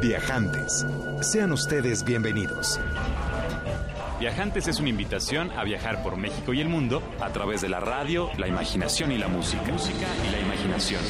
[0.00, 0.86] Viajantes,
[1.22, 2.78] sean ustedes bienvenidos.
[4.20, 7.80] Viajantes es una invitación a viajar por México y el mundo a través de la
[7.80, 9.64] radio, la imaginación y la música.
[9.72, 11.00] Música y la imaginación.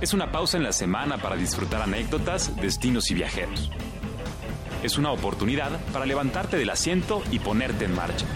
[0.00, 3.68] Es una pausa en la semana para disfrutar anécdotas, destinos y viajeros.
[4.84, 8.26] Es una oportunidad para levantarte del asiento y ponerte en marcha.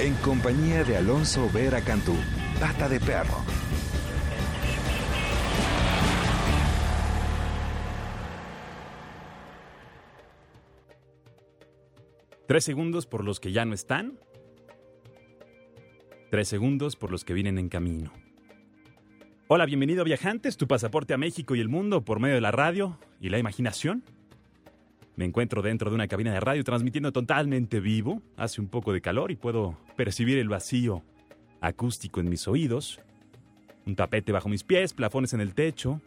[0.00, 2.16] En compañía de Alonso Vera Cantú,
[2.58, 3.38] pata de perro.
[12.54, 14.16] Tres segundos por los que ya no están.
[16.30, 18.12] Tres segundos por los que vienen en camino.
[19.48, 22.96] Hola, bienvenido Viajantes, tu pasaporte a México y el mundo por medio de la radio
[23.20, 24.04] y la imaginación.
[25.16, 28.22] Me encuentro dentro de una cabina de radio transmitiendo totalmente vivo.
[28.36, 31.02] Hace un poco de calor y puedo percibir el vacío
[31.60, 33.00] acústico en mis oídos.
[33.84, 36.00] Un tapete bajo mis pies, plafones en el techo.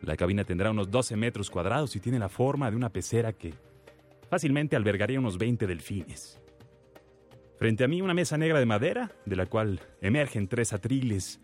[0.00, 3.52] La cabina tendrá unos 12 metros cuadrados y tiene la forma de una pecera que
[4.34, 6.40] fácilmente albergaría unos 20 delfines.
[7.56, 11.40] Frente a mí una mesa negra de madera, de la cual emergen tres atriles,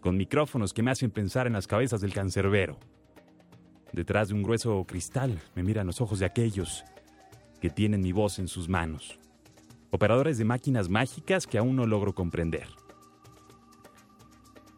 [0.00, 2.78] con micrófonos que me hacen pensar en las cabezas del cancerbero.
[3.92, 6.82] Detrás de un grueso cristal me miran los ojos de aquellos
[7.60, 9.18] que tienen mi voz en sus manos.
[9.90, 12.68] Operadores de máquinas mágicas que aún no logro comprender.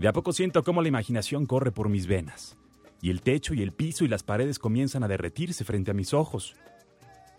[0.01, 2.59] De a poco siento cómo la imaginación corre por mis venas,
[3.01, 6.13] y el techo y el piso y las paredes comienzan a derretirse frente a mis
[6.13, 6.57] ojos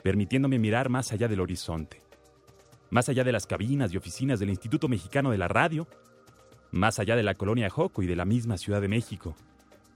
[0.03, 2.01] permitiéndome mirar más allá del horizonte,
[2.89, 5.87] más allá de las cabinas y oficinas del Instituto Mexicano de la Radio,
[6.71, 9.35] más allá de la colonia Joco y de la misma Ciudad de México,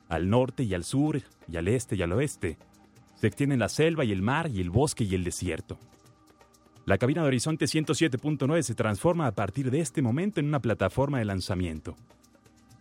[0.10, 2.58] al norte y al sur y al este y al oeste,
[3.16, 5.78] se extienden la selva y el mar y el bosque y el desierto.
[6.86, 11.20] La cabina de Horizonte 107.9 se transforma a partir de este momento en una plataforma
[11.20, 11.96] de lanzamiento.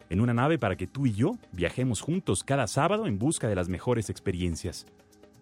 [0.08, 3.55] En una nave para que tú y yo viajemos juntos cada sábado en busca de
[3.55, 4.86] las mejores experiencias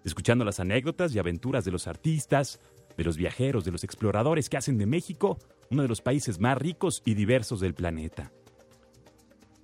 [0.04, 2.60] escuchando las anécdotas y aventuras de los artistas,
[2.96, 5.38] de los viajeros, de los exploradores que hacen de México
[5.70, 8.32] uno de los países más ricos y diversos del planeta.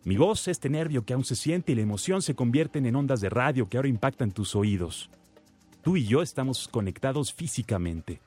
[0.05, 3.23] Mi voz, este nervio que aún se siente y la emoción se convierten en ondas
[3.23, 5.11] de radio que ahora impactan tus oídos.
[5.83, 8.21] Tú y yo estamos conectados físicamente.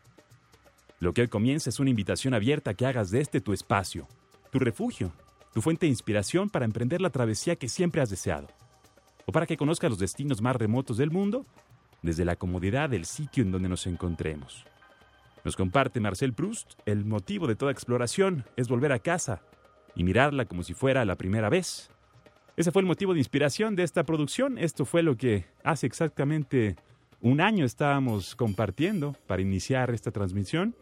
[1.00, 4.08] Lo que hoy comienza es una invitación abierta a que hagas de este tu espacio,
[4.52, 5.12] tu refugio,
[5.54, 8.48] tu fuente de inspiración para emprender la travesía que siempre has deseado,
[9.28, 11.46] o para que conozcas los destinos más remotos del mundo
[12.08, 14.66] desde la comodidad del sitio en donde nos encontremos.
[15.44, 19.42] Nos comparte Marcel Proust, el motivo de toda exploración es volver a casa
[19.96, 21.90] y mirarla como si fuera la primera vez.
[22.56, 24.58] Ese fue el motivo de inspiración de esta producción.
[24.58, 26.76] Esto fue lo que hace exactamente
[27.22, 30.76] un año estábamos compartiendo para iniciar esta transmisión.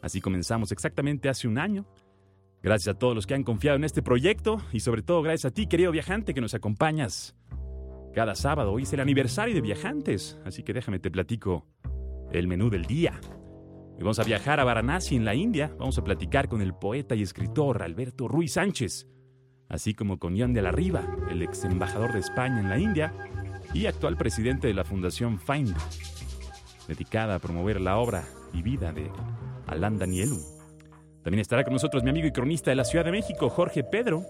[0.00, 1.84] Así comenzamos exactamente hace un año.
[2.62, 5.54] Gracias a todos los que han confiado en este proyecto y sobre todo gracias a
[5.54, 7.34] ti, querido viajante, que nos acompañas
[8.12, 8.72] cada sábado.
[8.72, 11.66] Hoy es el aniversario de Viajantes, así que déjame te platico
[12.30, 13.18] el menú del día.
[13.94, 15.74] Hoy vamos a viajar a Varanasi, en la India.
[15.78, 19.08] Vamos a platicar con el poeta y escritor Alberto Ruiz Sánchez,
[19.68, 23.12] así como con Ian de la Riva, el ex embajador de España en la India
[23.74, 25.74] y actual presidente de la Fundación Find,
[26.88, 29.10] dedicada a promover la obra y vida de
[29.66, 30.38] Alan Danielu.
[31.22, 34.24] También estará con nosotros mi amigo y cronista de la Ciudad de México, Jorge Pedro,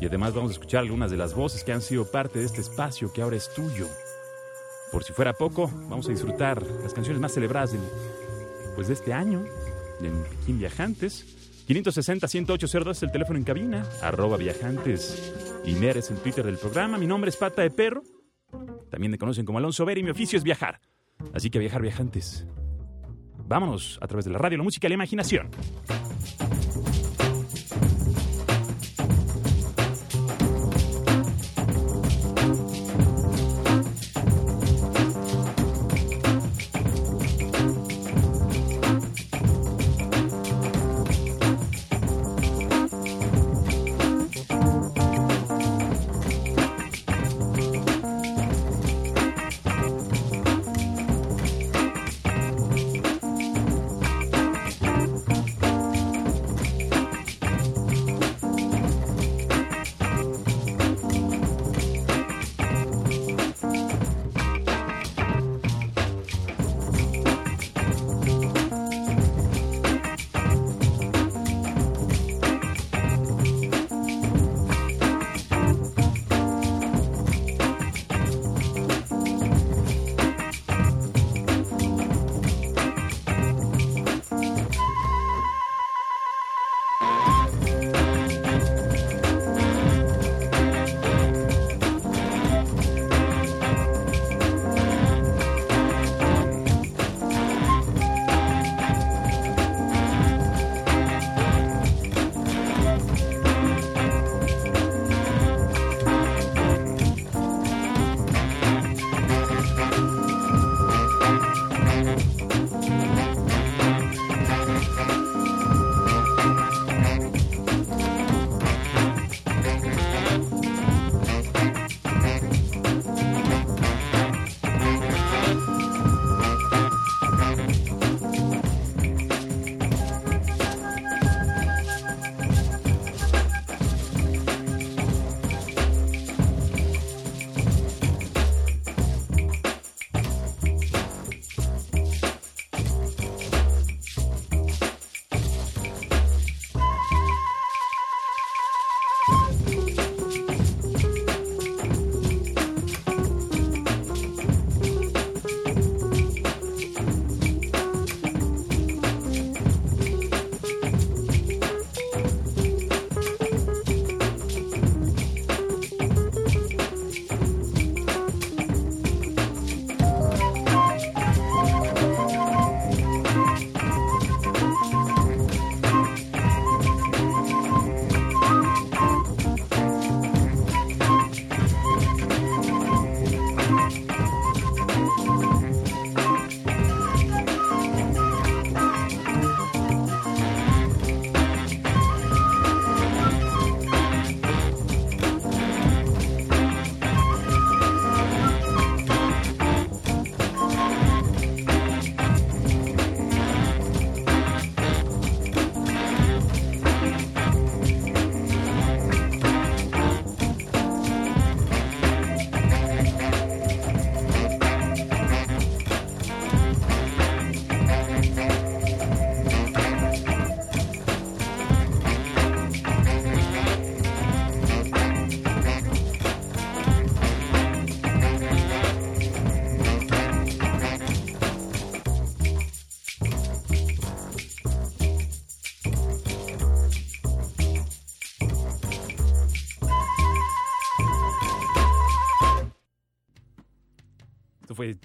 [0.00, 2.60] y además vamos a escuchar algunas de las voces que han sido parte de este
[2.60, 3.88] espacio que ahora es tuyo.
[4.92, 7.74] Por si fuera poco, vamos a disfrutar las canciones más celebradas
[8.74, 9.44] pues, de este año,
[10.00, 11.26] de Pekín Viajantes.
[11.68, 15.32] 560-10802 es el teléfono en cabina, arroba viajantes
[15.64, 16.98] y Mer es el Twitter del programa.
[16.98, 18.02] Mi nombre es Pata de Perro,
[18.90, 20.80] también me conocen como Alonso Ver y mi oficio es viajar.
[21.32, 22.46] Así que viajar viajantes.
[23.46, 25.50] Vámonos a través de la radio, la música y la imaginación.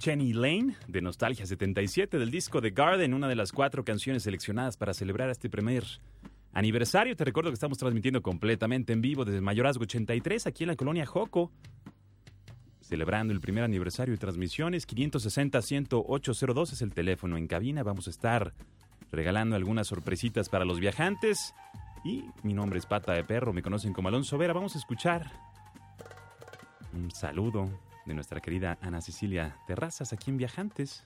[0.09, 4.75] Chenny Lane de Nostalgia 77 del disco The Garden, una de las cuatro canciones seleccionadas
[4.75, 5.83] para celebrar este primer
[6.51, 7.15] aniversario.
[7.15, 11.05] Te recuerdo que estamos transmitiendo completamente en vivo desde Mayorazgo 83 aquí en la colonia
[11.05, 11.51] Joco.
[12.81, 17.83] Celebrando el primer aniversario de transmisiones, 560-10802 es el teléfono en cabina.
[17.83, 18.55] Vamos a estar
[19.11, 21.53] regalando algunas sorpresitas para los viajantes.
[22.03, 24.53] Y mi nombre es Pata de Perro, me conocen como Alonso Vera.
[24.53, 25.31] Vamos a escuchar
[26.95, 27.69] un saludo
[28.09, 31.05] de nuestra querida Ana Cecilia Terrazas aquí en Viajantes.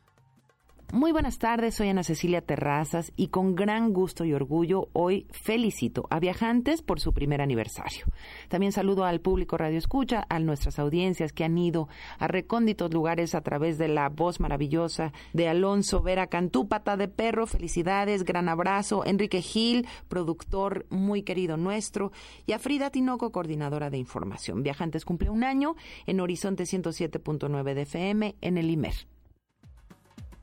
[0.91, 6.06] Muy buenas tardes, soy Ana Cecilia Terrazas y con gran gusto y orgullo hoy felicito
[6.12, 8.06] a Viajantes por su primer aniversario.
[8.47, 11.88] También saludo al público Radio Escucha, a nuestras audiencias que han ido
[12.19, 17.07] a recónditos lugares a través de la voz maravillosa de Alonso Vera Cantú, pata de
[17.07, 22.12] perro, felicidades, gran abrazo, Enrique Gil, productor muy querido nuestro,
[22.45, 24.62] y a Frida Tinoco, coordinadora de información.
[24.62, 25.75] Viajantes cumple un año
[26.06, 29.12] en Horizonte 107.9 de FM en el IMER.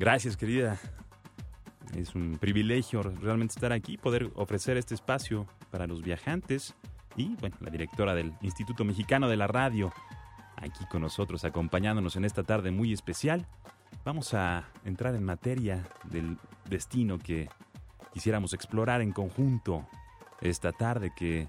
[0.00, 0.78] Gracias, querida.
[1.95, 6.75] Es un privilegio realmente estar aquí, poder ofrecer este espacio para los viajantes
[7.16, 9.92] y, bueno, la directora del Instituto Mexicano de la Radio,
[10.57, 13.47] aquí con nosotros, acompañándonos en esta tarde muy especial.
[14.02, 16.38] Vamos a entrar en materia del
[16.71, 17.50] destino que
[18.14, 19.87] quisiéramos explorar en conjunto
[20.40, 21.47] esta tarde, que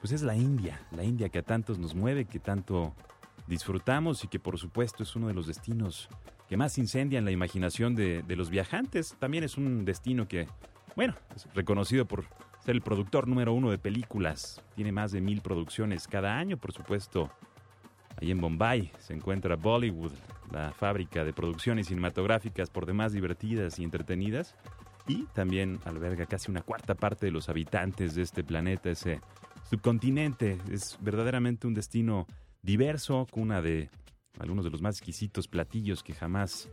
[0.00, 2.94] pues es la India, la India que a tantos nos mueve, que tanto
[3.46, 6.08] disfrutamos y que por supuesto es uno de los destinos
[6.50, 9.14] que más incendian la imaginación de, los viajantes.
[9.20, 10.48] También es un destino que,
[10.96, 12.24] bueno, es reconocido por
[12.64, 14.60] ser el productor número uno de películas.
[14.74, 17.30] Tiene más de mil producciones cada año, por supuesto.
[18.20, 20.10] Ahí en Bombay se encuentra Bollywood,
[20.50, 24.56] la fábrica de producciones cinematográficas por demás divertidas y entretenidas.
[25.06, 29.20] Y también alberga casi una cuarta parte de los habitantes de este planeta, ese
[29.70, 30.58] subcontinente.
[30.68, 32.26] Es verdaderamente un destino
[32.60, 33.88] diverso, cuna de
[34.38, 36.70] algunos de los más exquisitos platillos que jamás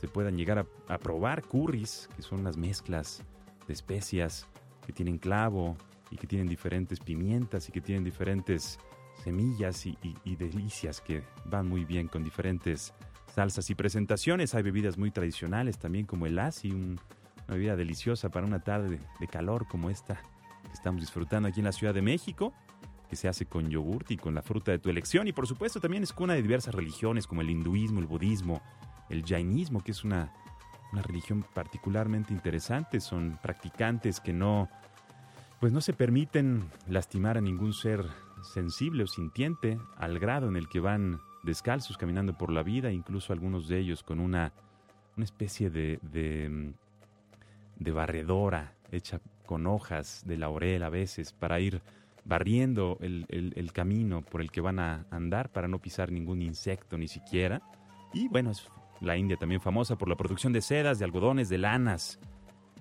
[0.00, 3.22] se puedan llegar a, probar, curries, que son las mezclas
[3.66, 4.46] de especias
[4.86, 5.76] que tienen clavo
[6.10, 8.78] y que tienen diferentes pimientas y que tienen diferentes
[9.22, 9.96] semillas y,
[10.36, 12.92] delicias que van muy bien con diferentes
[13.34, 14.54] salsas y presentaciones.
[14.54, 16.98] Hay bebidas muy tradicionales también como el asi, una
[17.46, 20.20] bebida deliciosa para una tarde de calor como esta
[20.64, 22.52] que estamos disfrutando aquí en la Ciudad de México
[23.12, 25.28] que se hace con yogurt y con la fruta de tu elección.
[25.28, 28.62] Y por supuesto también es cuna de diversas religiones como el hinduismo, el budismo,
[29.10, 30.32] el jainismo, que es una,
[30.94, 33.00] una religión particularmente interesante.
[33.00, 34.70] Son practicantes que no,
[35.60, 38.06] pues no se permiten lastimar a ningún ser
[38.54, 43.34] sensible o sintiente al grado en el que van descalzos caminando por la vida, incluso
[43.34, 44.54] algunos de ellos con una,
[45.18, 46.72] una especie de, de,
[47.76, 51.82] de barredora hecha con hojas de laurel a veces para ir
[52.24, 57.08] barriendo el, camino por el que van a andar para no pisar ningún insecto ni
[57.08, 57.62] siquiera.
[58.12, 58.68] Y bueno, es
[59.00, 62.18] la India también famosa por la producción de sedas, de algodones, de lanas.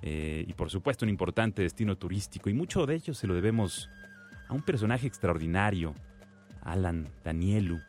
[0.04, 2.50] Eh, y por supuesto un importante destino turístico.
[2.50, 3.90] Y mucho de ello se lo debemos
[4.48, 5.94] a un personaje extraordinario,
[6.62, 7.80] Alan Danielu,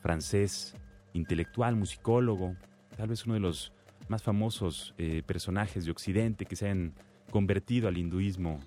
[0.00, 0.76] francés,
[1.12, 2.56] intelectual, musicólogo,
[2.96, 3.72] tal vez uno de los
[4.08, 6.94] más famosos eh, personajes de Occidente que se han
[7.30, 8.60] convertido al hinduismo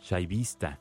[0.00, 0.80] shaivista.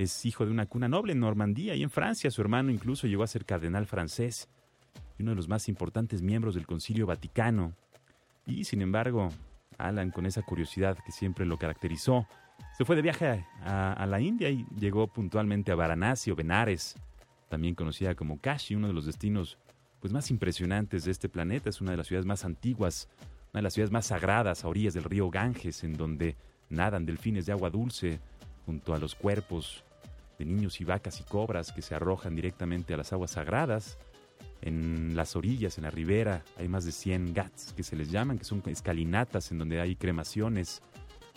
[0.00, 2.30] Es hijo de una cuna noble en Normandía y en Francia.
[2.30, 4.48] Su hermano incluso llegó a ser cardenal francés
[5.18, 7.74] y uno de los más importantes miembros del Concilio Vaticano.
[8.46, 9.28] Y sin embargo,
[9.76, 12.26] Alan, con esa curiosidad que siempre lo caracterizó,
[12.78, 16.96] se fue de viaje a, la India y llegó puntualmente a Varanasi o Benares,
[17.50, 19.58] también conocida como Kashi, uno de los destinos
[20.00, 21.68] pues, más impresionantes de este planeta.
[21.68, 23.06] Es una de las ciudades más antiguas,
[23.52, 26.36] una de las ciudades más sagradas a orillas del río Ganges, en donde
[26.70, 28.18] nadan delfines de agua dulce
[28.64, 29.84] junto a los cuerpos
[30.40, 33.98] de niños y vacas y cobras que se arrojan directamente a las aguas sagradas.
[34.62, 38.38] En las orillas, en la ribera, hay más de 100 gats que se les llaman,
[38.38, 40.80] que son escalinatas en donde hay cremaciones.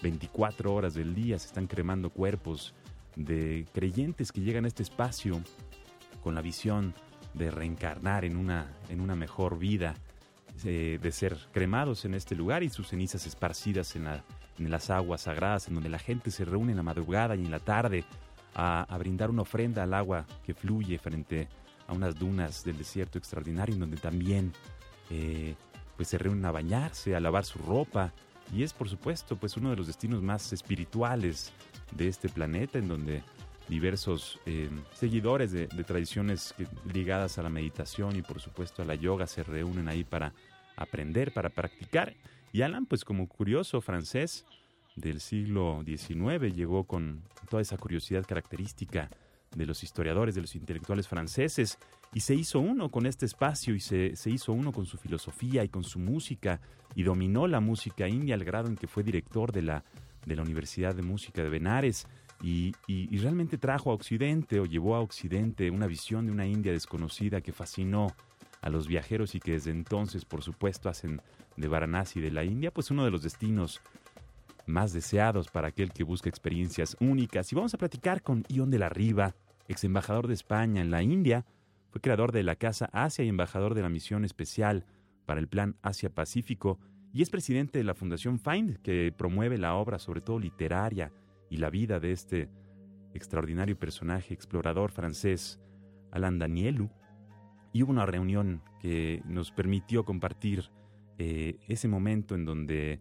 [0.02, 2.74] 24 horas del día se están cremando cuerpos
[3.18, 5.42] de creyentes que llegan a este espacio
[6.24, 6.94] con la visión
[7.34, 9.96] de reencarnar en una, en una mejor vida,
[10.64, 15.22] eh, de ser cremados en este lugar y sus cenizas esparcidas en, en las aguas
[15.22, 18.06] sagradas, en donde la gente se reúne en la madrugada y en la tarde
[18.56, 21.48] a, brindar una ofrenda al agua que fluye frente
[21.88, 24.54] a unas dunas del desierto extraordinario, en donde también
[25.10, 25.56] eh,
[25.96, 28.14] pues se reúnen a bañarse, a lavar su ropa.
[28.54, 31.52] Y es, por supuesto, pues uno de los destinos más espirituales
[31.92, 33.24] de este planeta, en donde
[33.68, 36.54] diversos eh, seguidores de, tradiciones
[36.92, 40.34] ligadas a la meditación y, por supuesto, a la yoga se reúnen ahí para
[40.76, 42.14] aprender, para practicar.
[42.52, 44.46] Y Alan, pues como curioso francés,
[44.96, 49.10] del siglo XIX llegó con toda esa curiosidad característica
[49.56, 51.78] de los historiadores, de los intelectuales franceses,
[52.14, 55.64] y se hizo uno con este espacio y se, se, hizo uno con su filosofía
[55.64, 56.62] y con su música
[56.96, 59.84] y dominó la música india al grado en que fue director de la,
[60.26, 62.08] de la Universidad de Música de Benares
[62.42, 66.72] y, y, realmente trajo a Occidente o llevó a Occidente una visión de una India
[66.72, 68.14] desconocida que fascinó
[68.62, 71.22] a los viajeros y que desde entonces, por supuesto, hacen
[71.56, 73.82] de Varanasi de la India pues uno de los destinos
[74.66, 77.52] más deseados para aquel que busca experiencias únicas.
[77.52, 79.36] Y vamos a platicar con Ion de la Riva,
[79.68, 81.46] ex embajador de España en la India,
[81.90, 84.86] fue creador de la Casa Asia y embajador de la Misión Especial
[85.26, 86.80] para el Plan Asia-Pacífico
[87.14, 91.12] y es presidente de la Fundación Find, que promueve la obra, sobre todo literaria,
[91.48, 92.50] y la vida de este
[93.14, 95.60] extraordinario personaje explorador francés,
[96.12, 96.90] Alain Danielu.
[97.72, 100.72] Y hubo una reunión que nos permitió compartir
[101.20, 103.00] eh, ese momento en donde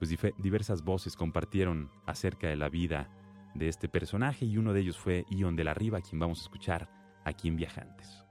[0.00, 3.10] pues, diversas voces compartieron acerca de la vida
[3.54, 6.42] de este personaje y uno de ellos fue Ion de la Riva, quien vamos a
[6.42, 6.88] escuchar
[7.24, 8.24] aquí en Viajantes.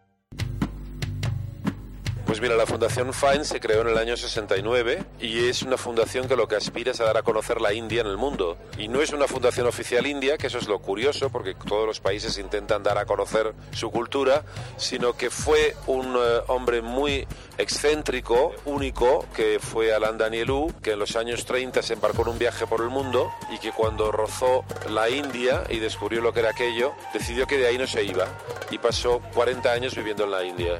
[2.29, 6.27] Pues mira, la Fundación FINE se creó en el año 69 y es una fundación
[6.27, 8.55] que lo que aspira es a dar a conocer la India en el mundo.
[8.77, 11.99] Y no es una fundación oficial india, que eso es lo curioso, porque todos los
[11.99, 14.43] países intentan dar a conocer su cultura,
[14.77, 17.25] sino que fue un eh, hombre muy
[17.57, 22.37] excéntrico, único, que fue Alain Danielou, que en los años 30 se embarcó en un
[22.37, 26.51] viaje por el mundo y que cuando rozó la India y descubrió lo que era
[26.51, 28.27] aquello, decidió que de ahí no se iba
[28.69, 30.77] y pasó 40 años viviendo en la India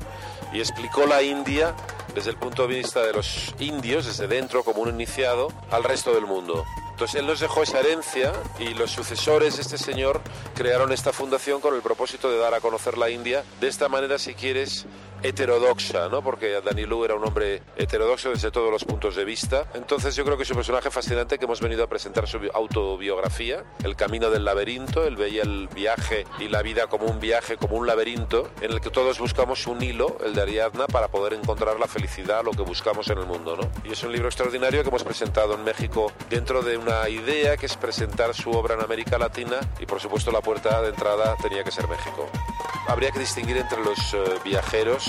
[0.53, 1.75] y explicó la India
[2.13, 6.13] desde el punto de vista de los indios, desde dentro como un iniciado, al resto
[6.13, 6.65] del mundo.
[6.91, 10.21] Entonces él nos dejó esa herencia y los sucesores de este señor
[10.53, 13.43] crearon esta fundación con el propósito de dar a conocer la India.
[13.61, 14.85] De esta manera, si quieres,
[15.23, 16.21] heterodoxa, ¿no?
[16.21, 19.67] Porque Danny Lu era un hombre heterodoxo desde todos los puntos de vista.
[19.73, 23.63] Entonces yo creo que es un personaje fascinante que hemos venido a presentar su autobiografía,
[23.83, 25.05] El camino del laberinto.
[25.05, 28.81] Él veía el viaje y la vida como un viaje, como un laberinto, en el
[28.81, 32.61] que todos buscamos un hilo, el de Ariadna, para poder encontrar la felicidad, lo que
[32.61, 33.69] buscamos en el mundo, ¿no?
[33.87, 37.65] Y es un libro extraordinario que hemos presentado en México dentro de una idea que
[37.65, 41.63] es presentar su obra en América Latina y por supuesto la puerta de entrada tenía
[41.63, 42.29] que ser México.
[42.87, 45.08] Habría que distinguir entre los eh, viajeros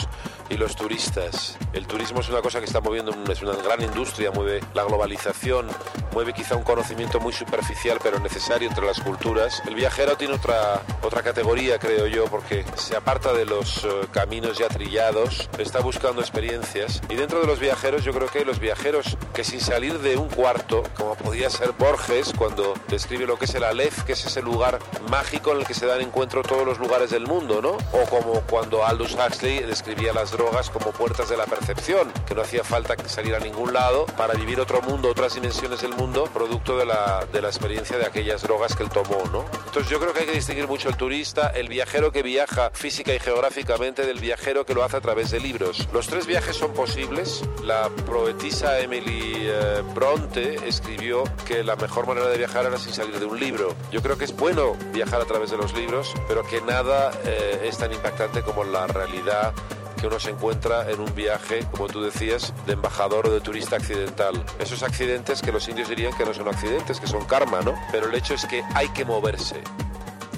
[0.51, 1.57] y los turistas.
[1.73, 5.69] El turismo es una cosa que está moviendo, es una gran industria, mueve la globalización,
[6.13, 9.63] mueve quizá un conocimiento muy superficial pero necesario entre las culturas.
[9.67, 14.59] El viajero tiene otra, otra categoría, creo yo, porque se aparta de los eh, caminos
[14.59, 17.01] ya trillados, está buscando experiencias.
[17.09, 20.17] Y dentro de los viajeros, yo creo que hay los viajeros que sin salir de
[20.17, 24.27] un cuarto, como podía ser Borges cuando describe lo que es el Aleph, que es
[24.27, 27.77] ese lugar mágico en el que se dan encuentro todos los lugares del mundo, ¿no?
[27.97, 29.59] O como cuando Aldous Huxley
[29.91, 33.73] describía las drogas como puertas de la percepción, que no hacía falta salir a ningún
[33.73, 37.99] lado para vivir otro mundo, otras dimensiones del mundo, producto de la, de la experiencia
[37.99, 39.45] de aquellas drogas que él tomó, ¿no?
[39.67, 43.13] Entonces yo creo que hay que distinguir mucho el turista, el viajero que viaja física
[43.13, 45.89] y geográficamente del viajero que lo hace a través de libros.
[45.93, 47.43] Los tres viajes son posibles.
[47.65, 53.19] La poetisa Emily eh, Bronte escribió que la mejor manera de viajar era sin salir
[53.19, 53.75] de un libro.
[53.91, 57.63] Yo creo que es bueno viajar a través de los libros, pero que nada eh,
[57.65, 59.53] es tan impactante como la realidad
[60.01, 63.77] que uno se encuentra en un viaje, como tú decías, de embajador o de turista
[63.77, 64.43] accidental.
[64.59, 67.75] Esos accidentes que los indios dirían que no son accidentes, que son karma, ¿no?
[67.93, 69.61] Pero el hecho es que hay que moverse.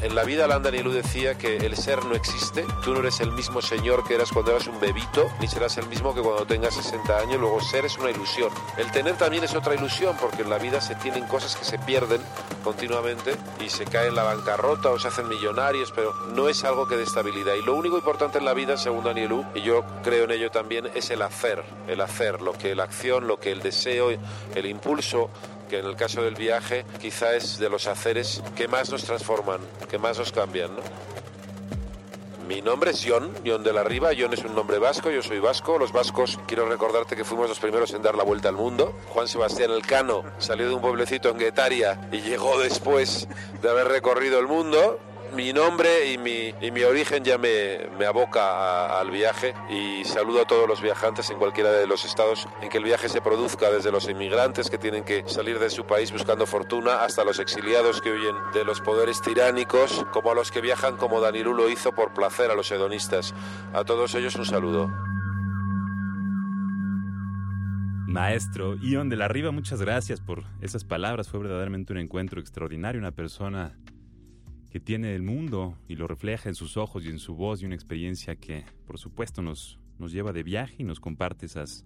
[0.03, 3.31] En la vida Landa Nilu decía que el ser no existe, tú no eres el
[3.31, 6.75] mismo señor que eras cuando eras un bebito, ni serás el mismo que cuando tengas
[6.75, 8.51] 60 años, luego ser es una ilusión.
[8.77, 11.79] El tener también es otra ilusión, porque en la vida se tienen cosas que se
[11.79, 12.21] pierden
[12.65, 16.89] continuamente y se caen en la bancarrota o se hacen millonarios, pero no es algo
[16.89, 17.55] que dé estabilidad.
[17.55, 20.91] Y lo único importante en la vida, según Danielú, y yo creo en ello también,
[20.97, 25.31] es el hacer, el hacer, lo que la acción, lo que el deseo, el impulso,
[25.73, 29.59] que en el caso del viaje quizá es de los haceres que más nos transforman,
[29.89, 30.69] que más nos cambian.
[32.47, 34.11] Mi nombre es John, John de la Riva.
[34.15, 35.79] John es un nombre vasco, yo soy vasco.
[35.79, 38.95] Los vascos, quiero recordarte que fuimos los primeros en dar la vuelta al mundo.
[39.15, 43.27] Juan Sebastián Elcano salió de un pueblecito en Guetaria y llegó después
[43.63, 45.01] de haber recorrido el mundo
[45.35, 50.43] mi nombre y mi, y mi origen ya me, me aboca al viaje y saludo
[50.43, 53.71] a todos los viajantes en cualquiera de los estados en que el viaje se produzca,
[53.71, 58.01] desde los inmigrantes que tienen que salir de su país buscando fortuna hasta los exiliados
[58.01, 61.93] que huyen de los poderes tiránicos, como a los que viajan como Danilú lo hizo
[61.93, 63.35] por placer a los hedonistas.
[63.73, 64.91] A todos ellos un saludo.
[68.07, 71.29] Maestro Ion de la Riva, muchas gracias por esas palabras.
[71.29, 73.75] Fue verdaderamente un encuentro extraordinario, una persona
[74.73, 77.67] que tiene el mundo y lo refleja en sus ojos y en su voz y
[77.67, 81.85] una experiencia que por supuesto nos, nos lleva de viaje y nos comparte esas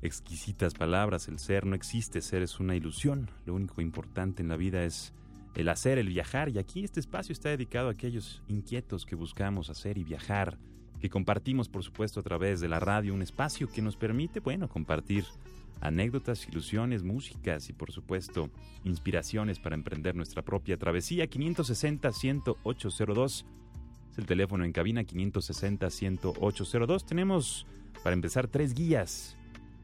[0.00, 1.28] exquisitas palabras.
[1.28, 3.30] El ser no existe, ser es una ilusión.
[3.44, 5.12] Lo único importante en la vida es
[5.54, 9.68] el hacer, el viajar y aquí este espacio está dedicado a aquellos inquietos que buscamos
[9.68, 10.56] hacer y viajar
[11.00, 14.68] que compartimos, por supuesto, a través de la radio, un espacio que nos permite, bueno,
[14.68, 15.26] compartir
[15.80, 18.50] anécdotas, ilusiones, músicas y, por supuesto,
[18.84, 21.28] inspiraciones para emprender nuestra propia travesía.
[21.28, 23.44] 560-10802
[24.10, 27.04] es el teléfono en cabina, 560-10802.
[27.04, 27.66] Tenemos,
[28.02, 29.36] para empezar, tres guías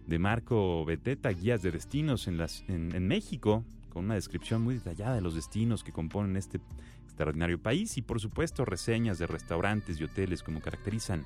[0.07, 5.35] de Marco Beteta, guías de destinos en, México, con una descripción muy detallada de los
[5.35, 6.61] destinos que componen este
[7.05, 11.25] extraordinario país y por supuesto reseñas de restaurantes y hoteles como caracterizan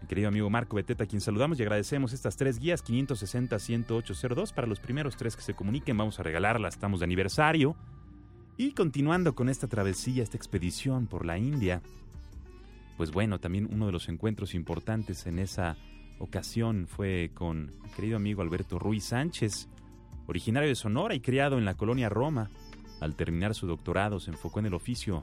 [0.00, 4.66] mi querido amigo Marco Beteta, a quien saludamos y agradecemos estas tres guías 560-10802 para
[4.66, 5.96] los primeros tres que se comuniquen.
[5.96, 7.76] Vamos a regalarlas, estamos de aniversario.
[8.56, 11.80] Y continuando con esta travesía, esta expedición por la India,
[12.96, 15.76] pues bueno, también uno de los encuentros importantes en esa
[16.18, 19.68] ocasión fue con mi querido amigo Alberto Ruiz Sánchez,
[20.26, 22.50] originario de Sonora y criado en la colonia Roma.
[23.00, 25.22] Al terminar su doctorado se enfocó en el oficio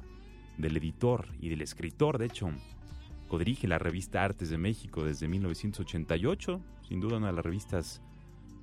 [0.57, 2.49] del editor y del escritor, de hecho,
[3.27, 8.01] codirige la revista Artes de México desde 1988, sin duda una de las revistas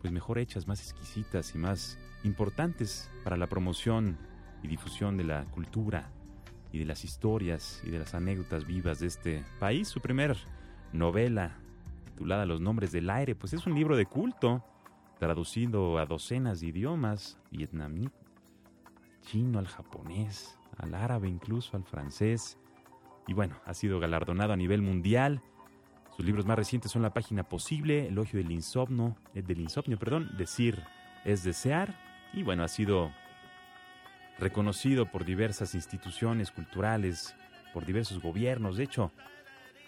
[0.00, 4.18] pues mejor hechas, más exquisitas y más importantes para la promoción
[4.62, 6.10] y difusión de la cultura
[6.72, 9.88] y de las historias y de las anécdotas vivas de este país.
[9.88, 10.36] Su primer
[10.92, 11.58] novela,
[12.04, 14.64] titulada Los nombres del aire, pues es un libro de culto,
[15.18, 18.08] traducido a docenas de idiomas, vietnamí,
[19.22, 22.58] chino, al japonés, al árabe, incluso al francés.
[23.26, 25.42] Y bueno, ha sido galardonado a nivel mundial.
[26.16, 30.30] Sus libros más recientes son La página posible, Elogio del insomnio, eh, del insomnio, perdón,
[30.36, 30.82] Decir
[31.24, 31.94] es desear.
[32.32, 33.12] Y bueno, ha sido
[34.38, 37.34] reconocido por diversas instituciones culturales,
[37.72, 38.76] por diversos gobiernos.
[38.76, 39.12] De hecho,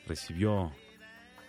[0.07, 0.73] recibió,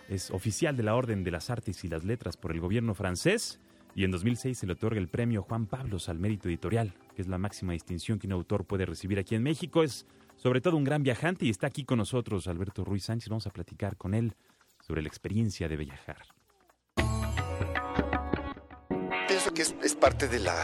[0.08, 3.60] es oficial de la Orden de las Artes y las Letras por el gobierno francés
[3.96, 7.28] y en 2006 se le otorga el premio Juan Pablos al mérito editorial, que es
[7.28, 9.82] la máxima distinción que un autor puede recibir aquí en México.
[9.82, 10.04] Es
[10.36, 13.28] sobre todo un gran viajante y está aquí con nosotros Alberto Ruiz Sánchez.
[13.28, 14.34] Vamos a platicar con él
[14.86, 16.26] sobre la experiencia de viajar.
[19.26, 20.54] Pienso que es, parte de la,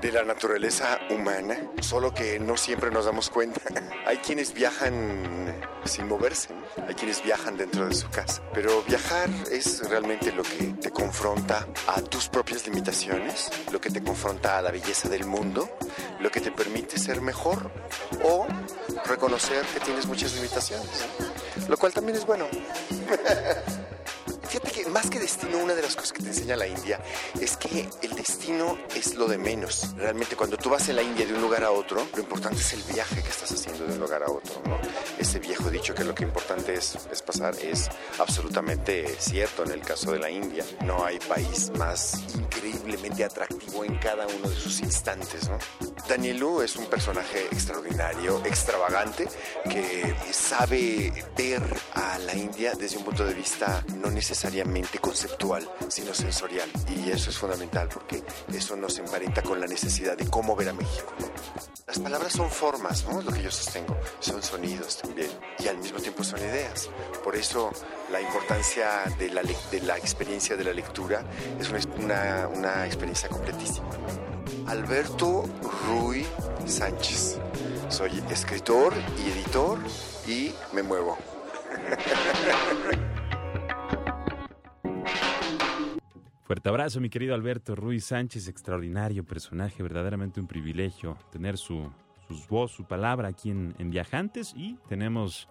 [0.00, 3.60] de la naturaleza humana, solo que no siempre nos damos cuenta.
[4.06, 6.48] Hay quienes viajan sin moverse,
[6.86, 11.66] hay quienes viajan dentro de su casa, pero viajar es realmente lo que te confronta
[11.86, 15.68] a tus propias limitaciones, lo que te confronta a la belleza del mundo,
[16.20, 17.70] lo que te permite ser mejor
[18.24, 18.46] o
[19.06, 21.06] reconocer que tienes muchas limitaciones,
[21.68, 22.46] lo cual también es bueno.
[24.50, 27.00] Fíjate que más que destino, una de las cosas que te enseña la India
[27.40, 29.94] es que el destino es lo de menos.
[29.96, 32.72] Realmente cuando tú vas en la India de un lugar a otro, lo importante es
[32.72, 34.60] el viaje que estás haciendo de un lugar a otro.
[34.66, 34.76] ¿no?
[35.20, 39.82] Ese viejo dicho que lo que importante es, es pasar es absolutamente cierto en el
[39.82, 40.64] caso de la India.
[40.84, 45.48] No hay país más increíblemente atractivo en cada uno de sus instantes.
[45.48, 45.58] ¿no?
[46.08, 49.28] Danielu es un personaje extraordinario, extravagante,
[49.70, 51.62] que sabe ver
[51.94, 56.66] a la India desde un punto de vista no necesariamente necesariamente conceptual, sino sensorial.
[56.88, 60.72] Y eso es fundamental porque eso nos emparenta con la necesidad de cómo ver a
[60.72, 61.12] México.
[61.86, 63.18] Las palabras son formas, ¿no?
[63.20, 63.94] Es lo que yo sostengo.
[64.18, 65.28] Son sonidos también.
[65.58, 66.88] Y al mismo tiempo son ideas.
[67.22, 67.70] Por eso
[68.10, 71.22] la importancia de la, de la experiencia de la lectura
[71.60, 73.90] es una, una experiencia completísima.
[74.68, 75.44] Alberto
[75.86, 76.26] Rui
[76.64, 77.36] Sánchez.
[77.90, 79.78] Soy escritor y editor
[80.26, 81.18] y me muevo.
[86.50, 91.88] Fuerte abrazo, mi querido Alberto Ruiz Sánchez, extraordinario personaje, verdaderamente un privilegio tener su,
[92.48, 95.48] voz, su palabra aquí en, Viajantes y tenemos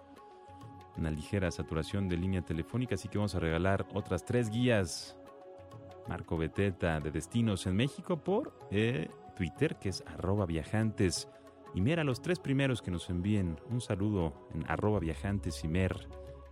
[0.98, 5.16] una ligera saturación de línea telefónica, así que vamos a regalar otras tres guías
[6.06, 11.30] Marco Beteta de Destinos en México por eh, Twitter, que es arroba viajantes.
[11.74, 15.96] Y mira, los tres primeros que nos envíen un saludo en arroba viajantes y mer,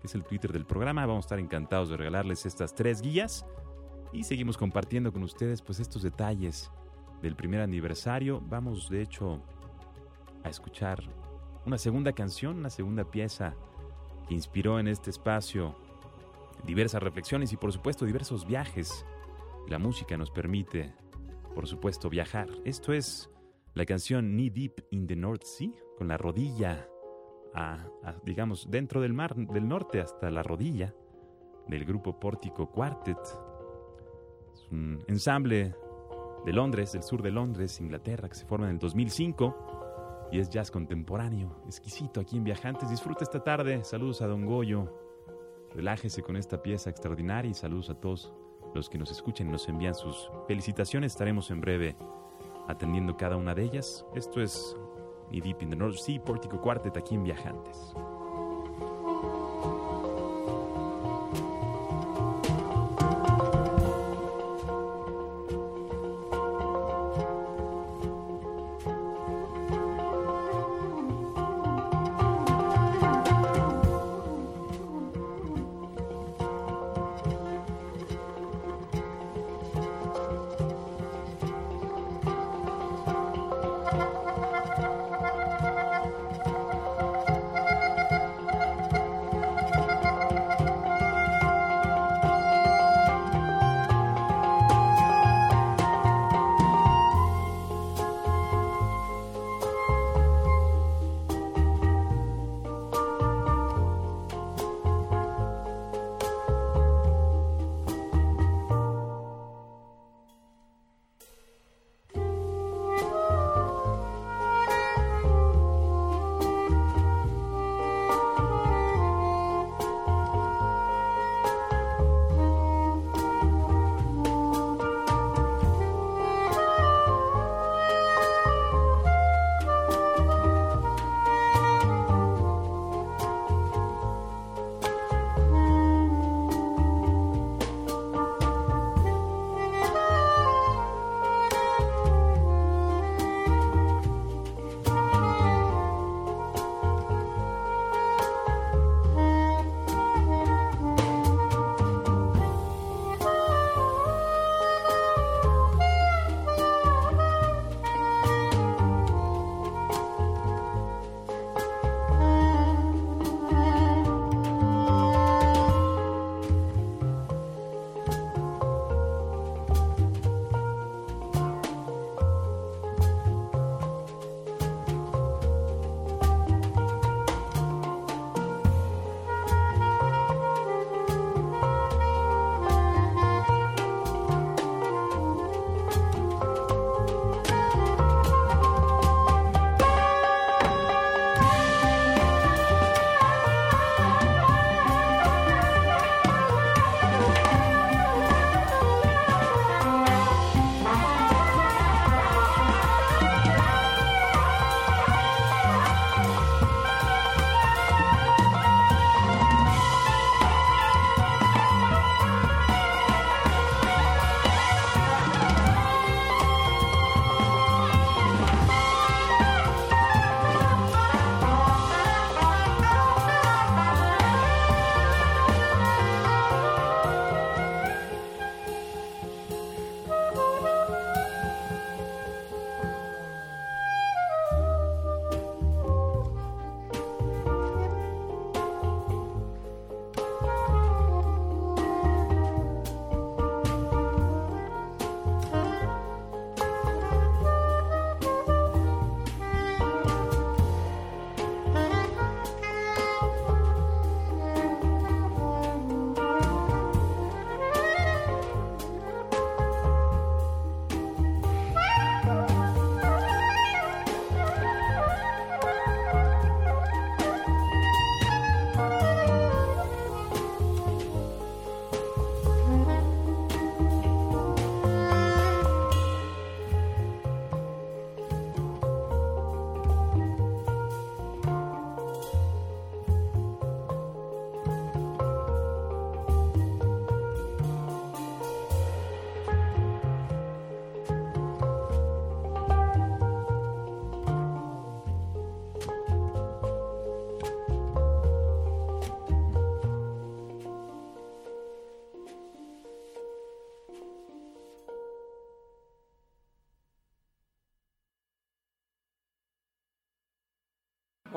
[0.00, 1.04] que es el Twitter del programa.
[1.04, 3.44] Vamos a estar encantados de regalarles estas tres guías
[4.12, 6.70] y seguimos compartiendo con ustedes pues estos detalles
[7.22, 8.40] del primer aniversario.
[8.48, 9.42] Vamos de hecho
[10.44, 11.02] a escuchar
[11.66, 13.54] una segunda canción, una segunda pieza
[14.28, 15.74] que inspiró en este espacio
[16.64, 19.04] diversas reflexiones y por supuesto diversos viajes.
[19.68, 20.94] La música nos permite,
[21.54, 22.48] por supuesto, viajar.
[22.64, 23.30] Esto es
[23.74, 26.88] la canción Knee Deep in the North Sea, con la rodilla,
[28.24, 30.94] digamos, dentro del mar del norte hasta la rodilla,
[31.66, 33.18] del grupo Pórtico Quartet,
[34.70, 35.74] un ensamble
[36.44, 40.50] de Londres, del sur de Londres, Inglaterra, que se forma en el 2005 y es
[40.50, 42.90] jazz contemporáneo, exquisito aquí en Viajantes.
[42.90, 43.82] Disfruta esta tarde.
[43.84, 44.92] Saludos a Don Goyo.
[45.74, 48.32] Relájese con esta pieza extraordinaria y saludos a todos
[48.74, 51.12] los que nos escuchen y nos envían sus felicitaciones.
[51.12, 51.96] Estaremos en breve
[52.68, 54.04] atendiendo cada una de ellas.
[54.14, 54.76] Esto es
[55.30, 57.94] Deep in the North Sea, Pórtico Quartet aquí en Viajantes.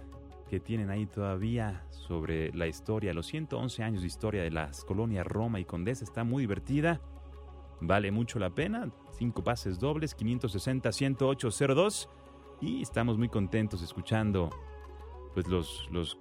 [0.49, 5.27] que tienen ahí todavía sobre la historia, los 111 años de historia de las colonias
[5.27, 7.01] Roma y Condesa, está muy divertida,
[7.81, 12.09] vale mucho la pena, cinco pases dobles, 560-10802
[12.61, 14.51] y estamos muy contentos escuchando
[15.35, 16.17] pues los, los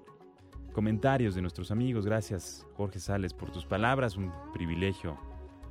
[0.72, 2.08] comentarios de nuestros amigos.
[2.08, 5.20] Gracias Jorge Sales por tus palabras, un privilegio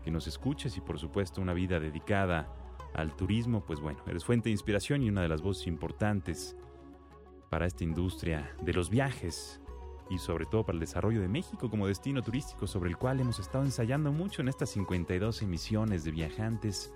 [0.05, 2.55] que nos escuches y por supuesto una vida dedicada
[2.95, 6.57] al turismo, pues bueno, eres fuente de inspiración y una de las voces importantes
[7.53, 9.61] para esta industria de los viajes
[10.09, 13.39] y sobre todo para el desarrollo de México como destino turístico sobre el cual hemos
[13.39, 16.95] estado ensayando mucho en estas 52 emisiones de viajantes.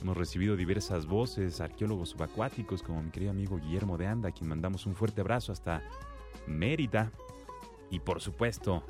[0.00, 4.48] Hemos recibido diversas voces, arqueólogos subacuáticos como mi querido amigo Guillermo de Anda, a quien
[4.48, 5.82] mandamos un fuerte abrazo hasta
[6.46, 7.12] Mérida.
[7.90, 8.82] Y por supuesto,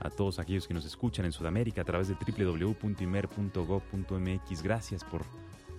[0.00, 4.62] a todos aquellos que nos escuchan en Sudamérica a través de www.imer.gov.mx.
[4.64, 5.22] Gracias por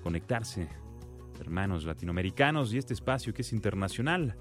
[0.04, 0.70] conectarse,
[1.42, 4.38] hermanos latinoamericanos, y este espacio que es internacional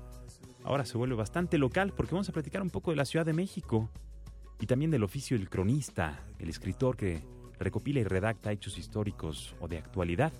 [0.65, 3.33] ahora se vuelve bastante local porque vamos a platicar un poco de la Ciudad de
[3.33, 3.91] México
[4.61, 7.23] y también del oficio del cronista, el escritor que
[7.59, 10.33] recopila y redacta hechos históricos o de actualidad.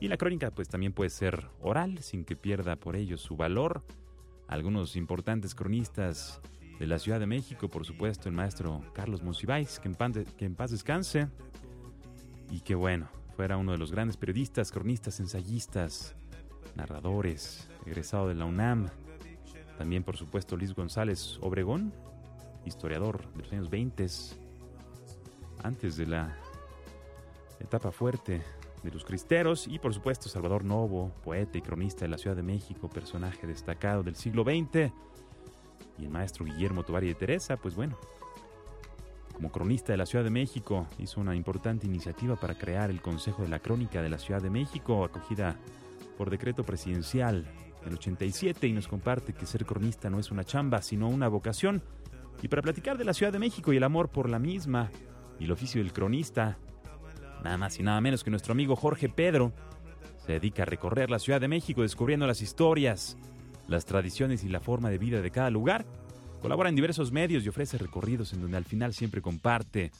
[0.00, 3.82] Y la crónica pues también puede ser oral sin que pierda por ello su valor.
[4.46, 6.40] Algunos importantes cronistas
[6.78, 9.90] de la Ciudad de México, por supuesto, el maestro Carlos Monsiváis, que
[10.36, 11.28] que en paz descanse.
[12.50, 16.14] Y que bueno, fuera uno de los grandes periodistas, cronistas, ensayistas,
[16.76, 18.88] narradores, egresado de la UNAM,
[19.76, 21.92] también, por supuesto, Luis González Obregón,
[22.64, 24.06] historiador de los años 20,
[25.62, 26.36] antes de la
[27.60, 28.42] etapa fuerte
[28.82, 29.66] de los cristeros.
[29.66, 34.02] Y, por supuesto, Salvador Novo, poeta y cronista de la Ciudad de México, personaje destacado
[34.02, 34.92] del siglo XX.
[35.98, 37.96] Y el maestro Guillermo Tovari de Teresa, pues bueno,
[39.34, 43.42] como cronista de la Ciudad de México, hizo una importante iniciativa para crear el Consejo
[43.42, 45.56] de la Crónica de la Ciudad de México, acogida
[46.16, 47.46] por decreto presidencial
[47.86, 51.82] el 87 y nos comparte que ser cronista no es una chamba, sino una vocación.
[52.42, 54.90] Y para platicar de la Ciudad de México y el amor por la misma
[55.38, 56.58] y el oficio del cronista,
[57.42, 59.52] nada más y nada menos que nuestro amigo Jorge Pedro
[60.24, 63.16] se dedica a recorrer la Ciudad de México descubriendo las historias,
[63.68, 65.86] las tradiciones y la forma de vida de cada lugar.
[66.42, 69.92] Colabora en diversos medios y ofrece recorridos en donde al final siempre comparte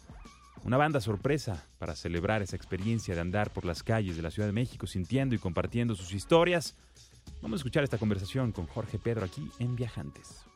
[0.64, 4.48] una banda sorpresa para celebrar esa experiencia de andar por las calles de la Ciudad
[4.48, 6.76] de México sintiendo y compartiendo sus historias.
[7.42, 10.46] Vamos a escuchar esta conversación con Jorge Pedro aquí en Viajantes.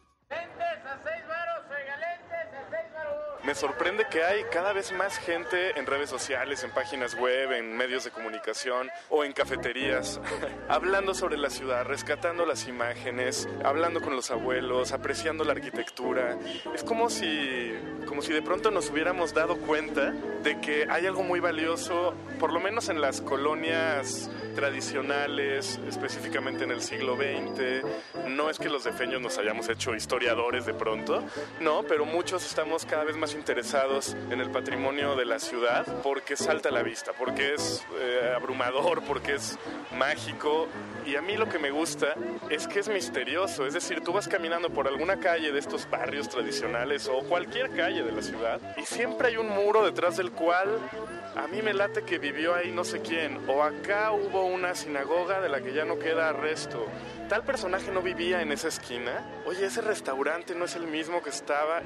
[3.42, 7.74] Me sorprende que hay cada vez más gente en redes sociales, en páginas web, en
[7.74, 10.20] medios de comunicación o en cafeterías,
[10.68, 16.38] hablando sobre la ciudad, rescatando las imágenes, hablando con los abuelos, apreciando la arquitectura.
[16.74, 17.72] Es como si,
[18.06, 22.52] como si de pronto nos hubiéramos dado cuenta de que hay algo muy valioso, por
[22.52, 28.28] lo menos en las colonias tradicionales, específicamente en el siglo XX.
[28.28, 31.24] No es que los defeños nos hayamos hecho historiadores de pronto,
[31.60, 36.36] no, pero muchos estamos cada vez más interesados en el patrimonio de la ciudad porque
[36.36, 39.58] salta a la vista, porque es eh, abrumador, porque es
[39.96, 40.68] mágico.
[41.06, 42.14] Y a mí lo que me gusta
[42.50, 46.28] es que es misterioso, es decir, tú vas caminando por alguna calle de estos barrios
[46.28, 50.68] tradicionales o cualquier calle de la ciudad y siempre hay un muro detrás del cual
[51.36, 55.40] a mí me late que vivió ahí no sé quién, o acá hubo una sinagoga
[55.40, 56.86] de la que ya no queda resto,
[57.30, 59.24] tal personaje no vivía en esa esquina.
[59.46, 61.80] Oye, ese restaurante no es el mismo que estaba.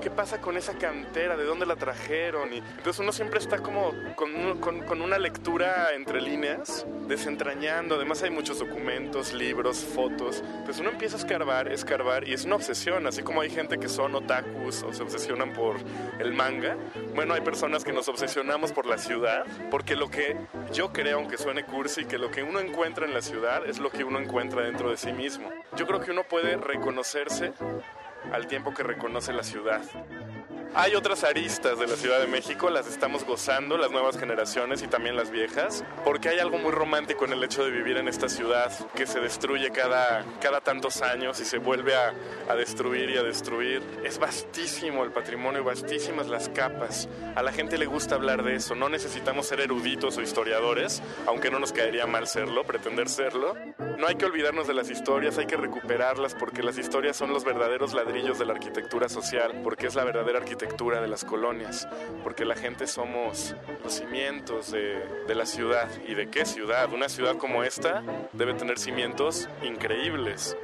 [0.00, 1.36] ¿Qué pasa con esa cantera?
[1.36, 2.52] ¿De dónde la trajeron?
[2.52, 7.96] Y entonces uno siempre está como con, con una lectura entre líneas, desentrañando.
[7.96, 10.44] Además hay muchos documentos, libros, fotos.
[10.64, 13.08] Pues uno empieza a escarbar, escarbar y es una obsesión.
[13.08, 15.74] Así como hay gente que son otakus o se obsesionan por
[16.20, 16.76] el manga.
[17.16, 20.36] Bueno, hay personas que nos obsesionamos por la ciudad, porque lo que
[20.72, 23.90] yo creo, aunque suene cursi, que lo que uno encuentra en la ciudad es lo
[23.90, 25.50] que uno encuentra dentro de sí mismo.
[25.76, 27.52] Yo creo que uno puede reconocerse
[28.32, 29.82] al tiempo que reconoce la ciudad.
[30.76, 34.88] Hay otras aristas de la Ciudad de México, las estamos gozando, las nuevas generaciones y
[34.88, 38.28] también las viejas, porque hay algo muy romántico en el hecho de vivir en esta
[38.28, 42.12] ciudad que se destruye cada, cada tantos años y se vuelve a,
[42.48, 43.82] a destruir y a destruir.
[44.02, 47.08] Es vastísimo el patrimonio, vastísimas las capas.
[47.36, 51.52] A la gente le gusta hablar de eso, no necesitamos ser eruditos o historiadores, aunque
[51.52, 53.54] no nos caería mal serlo, pretender serlo.
[53.96, 57.44] No hay que olvidarnos de las historias, hay que recuperarlas porque las historias son los
[57.44, 60.63] verdaderos ladrillos de la arquitectura social, porque es la verdadera arquitectura
[61.00, 61.88] de las colonias,
[62.22, 65.88] porque la gente somos los cimientos de, de, la ciudad.
[66.06, 66.92] ¿Y de qué ciudad?
[66.92, 70.56] Una ciudad como esta debe tener cimientos increíbles.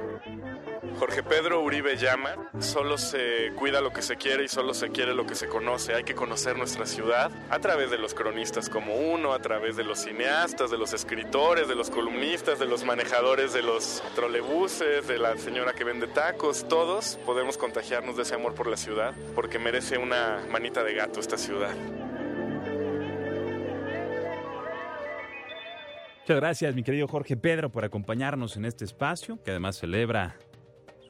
[0.99, 5.13] Jorge Pedro Uribe llama, solo se cuida lo que se quiere y solo se quiere
[5.13, 5.95] lo que se conoce.
[5.95, 9.83] Hay que conocer nuestra ciudad a través de los cronistas como uno, a través de
[9.83, 15.17] los cineastas, de los escritores, de los columnistas, de los manejadores de los trolebuses, de
[15.17, 16.67] la señora que vende tacos.
[16.67, 21.19] Todos podemos contagiarnos de ese amor por la ciudad porque merece una manita de gato
[21.19, 21.73] esta ciudad.
[26.21, 30.37] Muchas gracias, mi querido Jorge Pedro, por acompañarnos en este espacio, que además celebra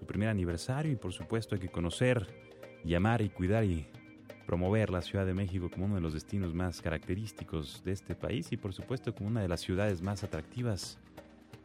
[0.02, 2.28] su primer aniversario y por supuesto hay que conocer,
[2.84, 3.86] y amar y cuidar y
[4.48, 8.52] promover la Ciudad de México como uno de los destinos más característicos de este país
[8.52, 10.98] y por supuesto como una de las ciudades más atractivas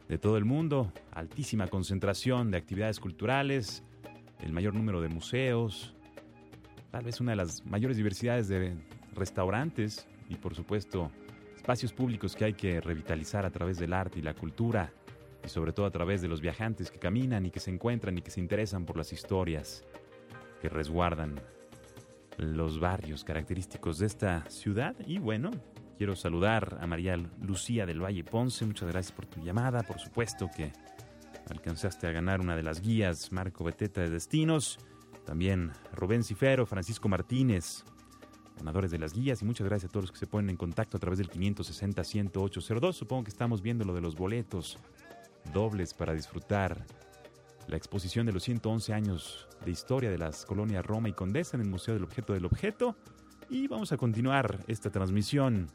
[0.07, 0.92] de todo el mundo.
[1.12, 3.83] Altísima concentración de actividades culturales,
[4.40, 5.94] el mayor número de museos,
[6.90, 8.77] tal vez una de las mayores diversidades de
[9.14, 11.11] restaurantes y por supuesto
[11.57, 14.92] espacios públicos que hay que revitalizar a través del arte y la cultura
[15.46, 18.22] y sobre todo a través de los viajantes que caminan y que se encuentran y
[18.22, 19.85] que se interesan por las historias
[20.61, 21.40] que resguardan
[22.37, 24.96] los barrios característicos de esta ciudad.
[25.06, 25.52] Y bueno,
[25.96, 28.66] quiero saludar a María Lucía del Valle Ponce.
[28.66, 29.85] Muchas gracias por tu llamada.
[29.85, 30.72] Por supuesto que
[31.48, 34.78] alcanzaste a ganar una de las guías Marco Beteta de Destinos.
[35.24, 37.85] También Rubén Cifero, Francisco Martínez,
[38.59, 39.42] ganadores de las guías.
[39.42, 42.92] Y muchas gracias a todos los que se ponen en contacto a través del 560-10802.
[42.92, 44.79] Supongo que estamos viendo lo de los boletos
[45.53, 46.85] dobles para disfrutar
[47.69, 51.63] la exposición de los 111 años de historia de las colonias Roma y Condesa en
[51.63, 52.97] el Museo del Objeto del Objeto.
[53.51, 55.69] Y vamos a continuar esta transmisión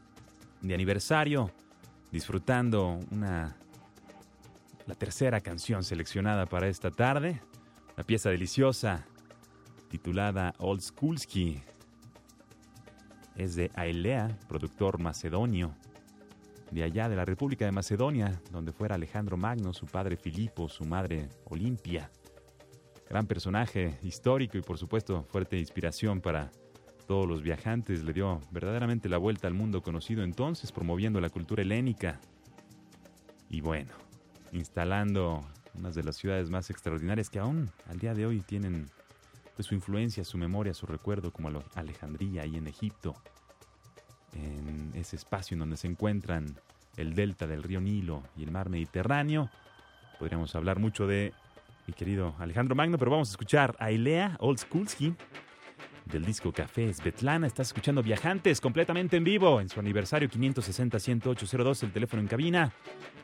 [0.60, 1.50] de aniversario
[2.10, 3.56] disfrutando una
[4.86, 7.40] la tercera canción seleccionada para esta tarde,
[7.96, 9.06] la pieza deliciosa
[9.88, 11.62] titulada Old Schoolski.
[13.36, 15.74] Es de Ailea, productor macedonio
[16.72, 20.84] de allá de la República de Macedonia, donde fuera Alejandro Magno, su padre Filipo, su
[20.84, 22.10] madre Olimpia.
[23.10, 26.50] Gran personaje histórico y por supuesto fuerte inspiración para
[27.06, 28.02] todos los viajantes.
[28.02, 32.20] Le dio verdaderamente la vuelta al mundo conocido entonces, promoviendo la cultura helénica.
[33.50, 33.92] Y bueno,
[34.50, 35.44] instalando
[35.74, 38.86] unas de las ciudades más extraordinarias que aún al día de hoy tienen
[39.56, 43.14] pues, su influencia, su memoria, su recuerdo, como Alejandría y en Egipto
[44.34, 46.56] en ese espacio en donde se encuentran
[46.96, 49.50] el delta del río Nilo y el mar Mediterráneo.
[50.18, 51.32] Podríamos hablar mucho de
[51.86, 55.14] mi querido Alejandro Magno, pero vamos a escuchar a Ilea Old Schoolski
[56.04, 57.46] del disco Café Svetlana.
[57.46, 62.72] Estás escuchando Viajantes completamente en vivo en su aniversario 560-10802, el teléfono en cabina.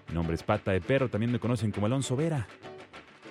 [0.08, 2.46] Mi nombre es Pata de Perro, también me conocen como Alonso Vera.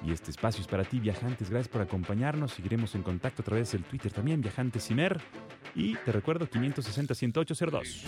[0.06, 1.50] Y este espacio es para ti, viajantes.
[1.50, 2.54] Gracias por acompañarnos.
[2.54, 5.20] Seguiremos en contacto a través del Twitter también, Viajantes Cimer.
[5.76, 8.04] Y te recuerdo, 560-10802.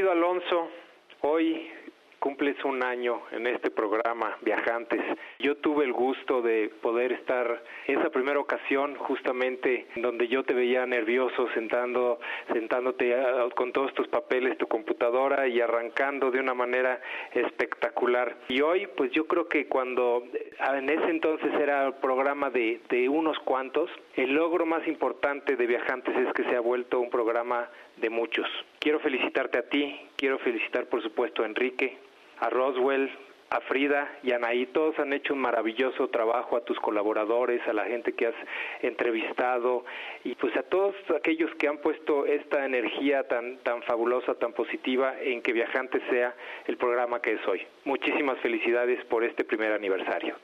[0.00, 0.70] Querido Alonso,
[1.20, 1.68] hoy
[2.20, 5.00] cumples un año en este programa Viajantes.
[5.38, 10.86] Yo tuve el gusto de poder estar esa primera ocasión justamente donde yo te veía
[10.86, 12.18] nervioso sentando
[12.52, 17.00] sentándote ah, con todos tus papeles, tu computadora y arrancando de una manera
[17.34, 18.36] espectacular.
[18.48, 20.24] Y hoy pues yo creo que cuando
[20.60, 25.56] ah, en ese entonces era el programa de, de unos cuantos, el logro más importante
[25.56, 27.68] de Viajantes es que se ha vuelto un programa
[28.00, 28.46] de muchos.
[28.78, 31.98] Quiero felicitarte a ti, quiero felicitar por supuesto a Enrique,
[32.38, 33.10] a Roswell,
[33.50, 37.72] a Frida y a Anaí, todos han hecho un maravilloso trabajo, a tus colaboradores, a
[37.72, 38.34] la gente que has
[38.80, 39.84] entrevistado
[40.22, 45.20] y pues a todos aquellos que han puesto esta energía tan, tan fabulosa, tan positiva
[45.20, 46.34] en que Viajante sea
[46.66, 47.60] el programa que es hoy.
[47.84, 50.36] Muchísimas felicidades por este primer aniversario.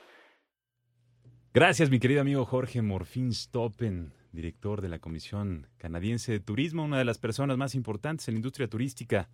[1.53, 6.97] Gracias, mi querido amigo Jorge Morfín Stoppen, director de la Comisión Canadiense de Turismo, una
[6.97, 9.29] de las personas más importantes en la industria turística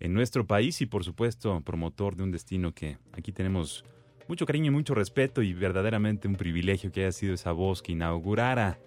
[0.00, 3.84] en nuestro país y por supuesto promotor de un destino que aquí tenemos
[4.28, 7.92] mucho cariño y mucho respeto y verdaderamente un privilegio que haya sido esa voz que
[7.92, 8.78] inaugurara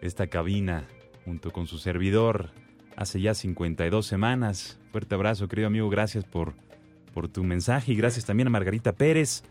[0.00, 0.86] esta cabina
[1.24, 2.50] junto con su servidor
[2.96, 4.78] hace ya 52 semanas.
[4.92, 6.54] Fuerte abrazo, querido amigo, gracias por,
[7.12, 9.42] por tu mensaje y gracias también a Margarita Pérez,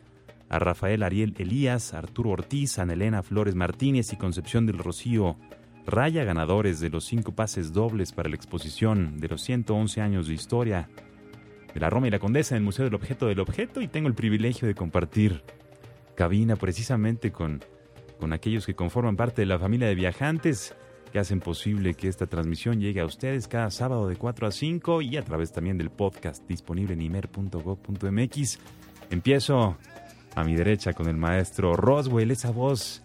[0.49, 5.37] a Rafael Ariel Elías, Arturo Ortiz, a Elena Flores Martínez y Concepción del Rocío
[5.89, 10.35] Raya ganadores de los cinco pases dobles para la exposición de los 111 años de
[10.35, 10.87] historia
[11.73, 14.07] de la Roma y la Condesa en el Museo del Objeto del Objeto y tengo
[14.07, 15.41] el privilegio de compartir
[16.15, 17.63] cabina precisamente con,
[18.19, 20.75] con aquellos que conforman parte de la familia de viajantes
[21.11, 25.01] que hacen posible que esta transmisión llegue a ustedes cada sábado de 4 a 5
[25.01, 28.59] y a través también del podcast disponible en imer.gov.mx.
[29.09, 29.77] Empiezo
[30.35, 33.03] a mi derecha con el maestro Roswell, esa voz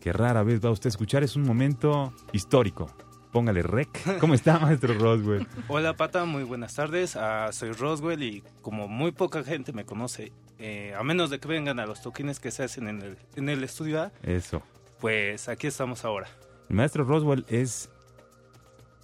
[0.00, 2.94] que rara vez va a usted a escuchar, es un momento histórico.
[3.32, 4.18] Póngale rec.
[4.20, 5.46] ¿Cómo está, maestro Roswell?
[5.68, 7.14] Hola, Pata, muy buenas tardes.
[7.16, 11.48] Ah, soy Roswell y como muy poca gente me conoce, eh, a menos de que
[11.48, 14.62] vengan a los toquines que se hacen en el, en el estudio Eso.
[14.98, 16.28] Pues aquí estamos ahora.
[16.70, 17.90] El maestro Roswell es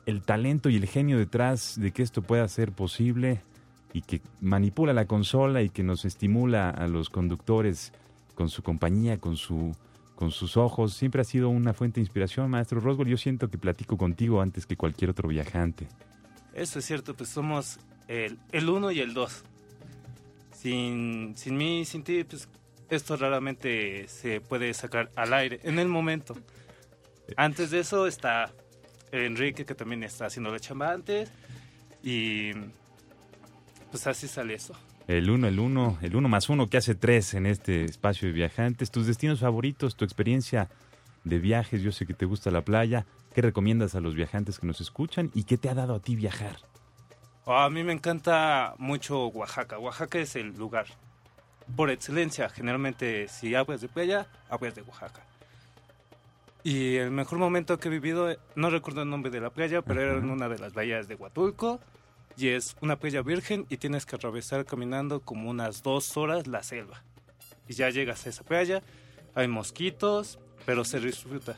[0.06, 3.42] el talento y el genio detrás de que esto pueda ser posible
[3.94, 7.92] y que manipula la consola y que nos estimula a los conductores
[8.34, 9.74] con su compañía, con su
[10.16, 10.94] con sus ojos.
[10.94, 13.08] Siempre ha sido una fuente de inspiración, maestro Roswell.
[13.08, 15.88] Yo siento que platico contigo antes que cualquier otro viajante.
[16.52, 17.78] Eso es cierto, pues somos
[18.08, 19.44] el, el uno y el dos.
[20.52, 22.48] Sin, sin mí, sin ti, pues
[22.90, 26.36] esto raramente se puede sacar al aire en el momento.
[27.36, 28.52] Antes de eso está
[29.12, 31.30] Enrique, que también está haciendo la chamba antes.
[32.02, 32.52] Y
[33.94, 34.74] pues así sale eso.
[35.06, 38.34] El uno, el uno, el uno más uno que hace tres en este espacio de
[38.34, 38.90] viajantes.
[38.90, 40.68] Tus destinos favoritos, tu experiencia
[41.22, 41.80] de viajes.
[41.80, 43.06] Yo sé que te gusta la playa.
[43.36, 46.16] ¿Qué recomiendas a los viajantes que nos escuchan y qué te ha dado a ti
[46.16, 46.56] viajar?
[47.46, 49.78] a mí me encanta mucho Oaxaca.
[49.78, 50.86] Oaxaca es el lugar
[51.76, 52.48] por excelencia.
[52.48, 55.24] Generalmente, si hablas de playa, hablas de Oaxaca.
[56.64, 60.00] Y el mejor momento que he vivido, no recuerdo el nombre de la playa, pero
[60.00, 61.78] era en una de las bahías de Huatulco
[62.36, 66.62] y es una playa virgen y tienes que atravesar caminando como unas dos horas la
[66.62, 67.04] selva.
[67.68, 68.82] Y ya llegas a esa playa,
[69.34, 71.56] hay mosquitos, pero se disfruta.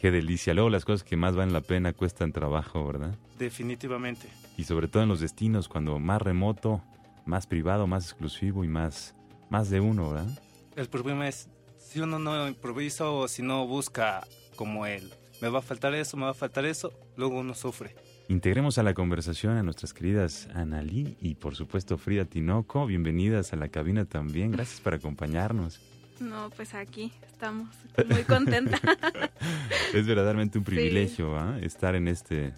[0.00, 0.54] Qué delicia.
[0.54, 3.14] Luego las cosas que más valen la pena cuestan trabajo, ¿verdad?
[3.38, 4.28] Definitivamente.
[4.56, 6.82] Y sobre todo en los destinos, cuando más remoto,
[7.26, 9.14] más privado, más exclusivo y más,
[9.50, 10.42] más de uno, ¿verdad?
[10.76, 11.48] El problema es,
[11.78, 14.26] si uno no improvisa o si no busca
[14.56, 17.94] como él, me va a faltar eso, me va a faltar eso, luego uno sufre.
[18.30, 22.86] Integremos a la conversación a nuestras queridas Analí y por supuesto Frida Tinoco.
[22.86, 24.52] Bienvenidas a la cabina también.
[24.52, 25.80] Gracias por acompañarnos.
[26.20, 27.70] No, pues aquí estamos
[28.08, 28.80] muy contenta.
[29.92, 31.58] es verdaderamente un privilegio ¿ah?
[31.60, 32.54] estar en este,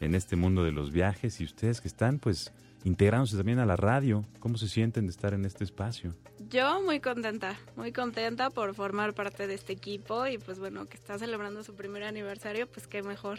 [0.00, 2.52] en este mundo de los viajes y ustedes que están pues
[2.82, 4.24] integrándose también a la radio.
[4.40, 6.16] ¿Cómo se sienten de estar en este espacio?
[6.50, 10.96] Yo muy contenta, muy contenta por formar parte de este equipo y pues bueno, que
[10.96, 13.38] está celebrando su primer aniversario, pues qué mejor.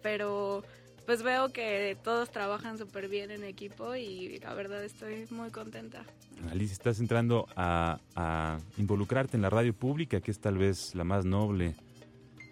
[0.00, 0.62] Pero
[1.08, 6.04] pues veo que todos trabajan súper bien en equipo y la verdad estoy muy contenta.
[6.50, 11.24] Alice, estás entrando a, involucrarte en la radio pública, que es tal vez la más
[11.24, 11.74] noble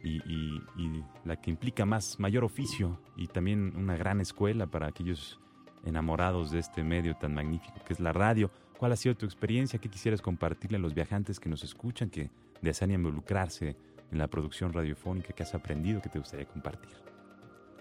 [0.03, 5.39] y, y, la que implica más mayor oficio y también una gran escuela para aquellos
[5.85, 8.51] enamorados de este medio tan magnífico que es la radio.
[8.79, 9.79] ¿Cuál ha sido tu experiencia?
[9.79, 12.31] ¿Qué quisieras compartirle a los viajantes que nos escuchan, que
[12.63, 13.77] desean involucrarse
[14.11, 17.16] en la producción radiofónica que has aprendido, que te gustaría compartir?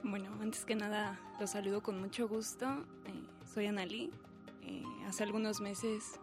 [0.07, 2.85] Bueno, antes que nada los saludo con mucho gusto.
[3.07, 4.11] Eh, soy Analí.
[4.61, 6.19] Eh, hace algunos meses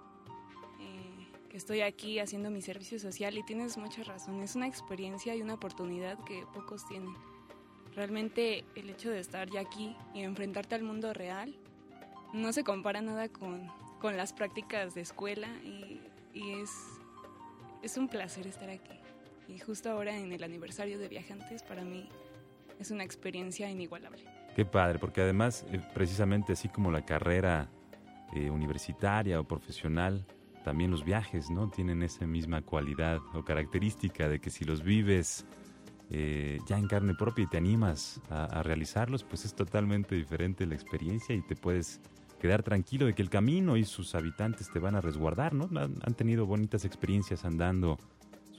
[0.78, 4.41] eh, que estoy aquí haciendo mi servicio social y tienes mucha razón.
[4.41, 7.12] Es una experiencia y una oportunidad que pocos tienen.
[7.93, 11.53] Realmente el hecho de estar ya aquí y enfrentarte al mundo real
[12.33, 13.66] no se compara nada con,
[14.01, 16.01] con las prácticas de escuela y,
[16.33, 16.70] y es,
[17.83, 19.01] es un placer estar aquí.
[19.49, 22.09] Y justo ahora en el aniversario de Viajantes, para mí
[22.83, 24.22] es una experiencia inigualable.
[24.55, 27.70] Qué padre, porque además, eh, precisamente así como la carrera
[28.35, 30.26] eh, universitaria o profesional,
[30.64, 31.70] también los viajes, ¿no?
[31.70, 35.47] Tienen esa misma cualidad o característica de que si los vives
[36.11, 40.74] eh, ya en carne propia y te animas a, realizarlos, pues es totalmente diferente la
[40.74, 42.01] experiencia y te puedes
[42.39, 45.68] quedar tranquilo de que el camino y sus habitantes te van a resguardar, ¿no?
[45.74, 47.99] Han tenido bonitas experiencias andando,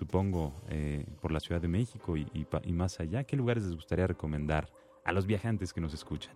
[0.04, 3.24] supongo, eh, por la Ciudad de México y, más allá.
[3.24, 4.70] ¿Qué lugares les gustaría recomendar
[5.06, 6.36] a los viajantes que nos escuchan?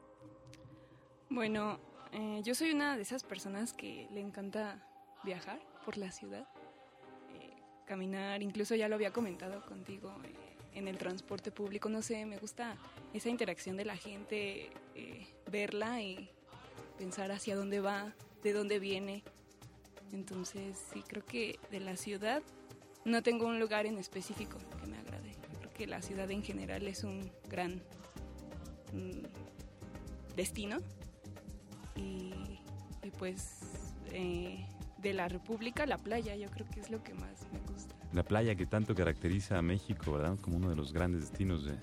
[1.30, 1.78] Bueno,
[2.14, 4.88] eh, yo soy una de esas personas que le encanta
[5.26, 6.48] viajar por la ciudad,
[7.34, 10.14] eh, caminar, incluso ya lo había comentado contigo
[10.74, 12.78] en el transporte público, no sé, me gusta
[13.14, 14.70] esa interacción de la gente,
[15.52, 16.30] verla y
[16.98, 18.14] pensar hacia dónde va,
[18.44, 19.24] de dónde viene.
[20.14, 22.42] Entonces, sí, creo que de la ciudad
[23.08, 25.32] no tengo un lugar en específico que me agrade.
[25.60, 27.82] Creo que la ciudad en general es un gran
[28.94, 30.78] mm, destino
[31.96, 32.34] y,
[33.18, 33.60] pues
[34.12, 37.96] eh, de la República, la playa, yo creo que es lo que más me gusta.
[38.14, 40.38] La playa que tanto caracteriza a México, ¿verdad?
[40.42, 41.78] Como uno de los grandes destinos de,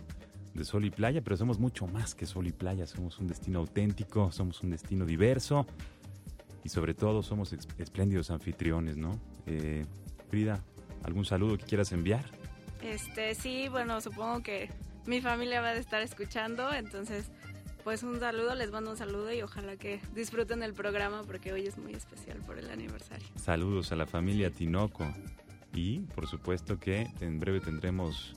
[0.52, 3.60] de sol y playa, pero somos mucho más que sol y playa, somos un destino
[3.60, 5.66] auténtico, somos un destino diverso
[6.62, 9.18] y sobre todo somos espléndidos anfitriones, ¿no?
[9.46, 9.84] Eh,
[10.28, 10.62] Frida,
[11.04, 12.24] ¿algún saludo que quieras enviar?
[12.82, 14.70] Este, sí, bueno, supongo que
[15.06, 17.30] mi familia va a estar escuchando, entonces
[17.84, 21.66] pues un saludo, les mando un saludo y ojalá que disfruten el programa porque hoy
[21.66, 23.26] es muy especial por el aniversario.
[23.36, 25.06] Saludos a la familia Tinoco
[25.74, 28.34] y por supuesto que en breve tendremos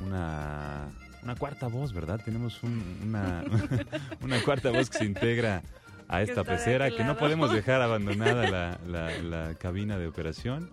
[0.00, 0.88] una,
[1.22, 2.22] una cuarta voz, ¿verdad?
[2.24, 3.44] Tenemos un, una,
[4.22, 5.62] una cuarta voz que se integra
[6.08, 10.70] a esta pecera que no podemos dejar abandonada la, la, la cabina de operación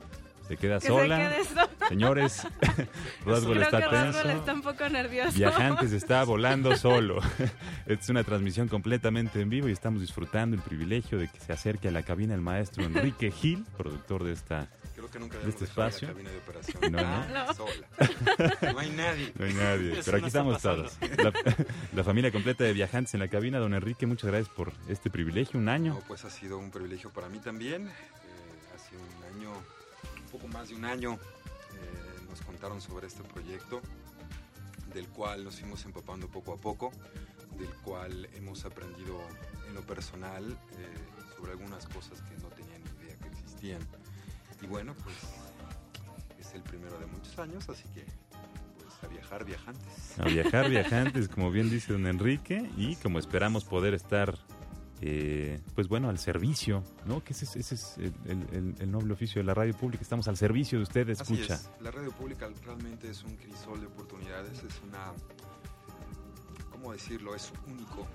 [0.49, 1.31] se queda que sola.
[1.31, 2.47] Se quede Señores,
[3.25, 4.17] Roswell está que tenso.
[4.17, 5.37] Roswell está un poco nervioso.
[5.37, 7.19] Viajantes está volando solo.
[7.85, 11.89] es una transmisión completamente en vivo y estamos disfrutando el privilegio de que se acerque
[11.89, 15.65] a la cabina el maestro Enrique Gil, productor de esta Creo que nunca de este
[15.65, 16.07] espacio.
[16.07, 16.91] La cabina de operación.
[16.91, 17.45] No, no.
[17.45, 17.53] no.
[17.53, 18.73] Sola.
[18.73, 19.33] No hay nadie.
[19.37, 20.97] No hay nadie, Eso pero aquí estamos todos.
[21.17, 21.31] La,
[21.93, 23.59] la, familia completa de viajantes en la cabina.
[23.59, 25.93] Don Enrique, muchas gracias por este privilegio, un año.
[25.93, 27.89] No, pues ha sido un privilegio para mí también.
[30.39, 33.81] Poco más de un año eh, nos contaron sobre este proyecto,
[34.93, 36.91] del cual nos fuimos empapando poco a poco,
[37.57, 39.19] del cual hemos aprendido
[39.67, 43.81] en lo personal eh, sobre algunas cosas que no tenía ni idea que existían.
[44.61, 45.15] Y bueno, pues
[46.39, 48.05] es el primero de muchos años, así que
[48.77, 50.19] pues a viajar viajantes.
[50.19, 54.37] A viajar viajantes, como bien dice don Enrique, y como esperamos poder estar
[55.01, 57.23] eh, pues bueno, al servicio, ¿no?
[57.23, 58.13] Que ese, es, ese es el,
[58.51, 60.01] el, el, noble oficio de la radio pública.
[60.01, 61.53] Estamos al servicio de usted, escucha.
[61.53, 61.81] Así es.
[61.81, 65.13] La radio pública realmente es un crisol de oportunidades, es una,
[66.69, 67.33] ¿cómo decirlo?
[67.33, 68.05] Es único.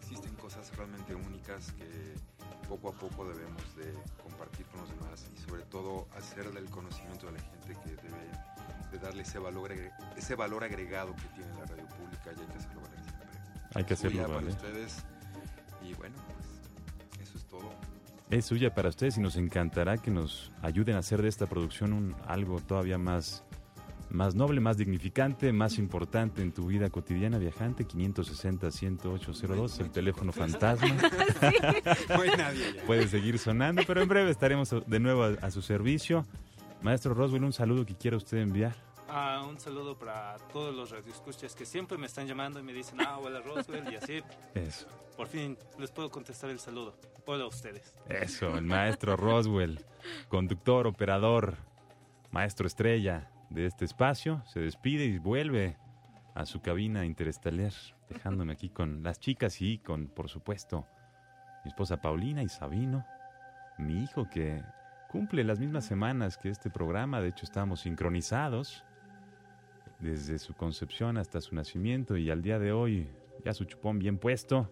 [0.00, 2.14] Existen cosas realmente únicas que
[2.68, 7.26] poco a poco debemos de compartir con los demás y sobre todo hacer del conocimiento
[7.26, 9.72] de la gente que debe de darle ese valor,
[10.16, 13.28] ese valor agregado que tiene la radio pública y hay que hacerlo valer siempre.
[13.74, 14.34] Hay que hacerlo valer.
[14.36, 14.50] ¿vale?
[14.50, 15.04] ustedes
[15.88, 17.70] y bueno, pues eso es todo.
[18.30, 21.92] Es suya para ustedes y nos encantará que nos ayuden a hacer de esta producción
[21.92, 23.42] un, algo todavía más,
[24.10, 27.86] más noble, más dignificante, más importante en tu vida cotidiana, viajante.
[27.86, 30.88] 560-10802, el teléfono fantasma.
[32.08, 32.84] no hay nadie ya.
[32.84, 36.26] Puede seguir sonando, pero en breve estaremos de nuevo a, a su servicio.
[36.82, 38.87] Maestro Roswell, un saludo que quiera usted enviar.
[39.10, 43.00] Ah, un saludo para todos los radioescuchas que siempre me están llamando y me dicen,
[43.00, 44.22] ah, hola Roswell, y así.
[44.54, 44.86] Eso.
[45.16, 46.94] Por fin les puedo contestar el saludo.
[47.24, 47.94] Hola a ustedes.
[48.08, 49.82] Eso, el maestro Roswell,
[50.28, 51.56] conductor, operador,
[52.30, 55.78] maestro estrella de este espacio, se despide y vuelve
[56.34, 57.72] a su cabina interestelar,
[58.10, 60.86] dejándome aquí con las chicas y con, por supuesto,
[61.64, 63.06] mi esposa Paulina y Sabino,
[63.78, 64.62] mi hijo que
[65.08, 68.84] cumple las mismas semanas que este programa, de hecho estamos sincronizados
[70.00, 73.08] desde su concepción hasta su nacimiento y al día de hoy
[73.44, 74.70] ya su chupón bien puesto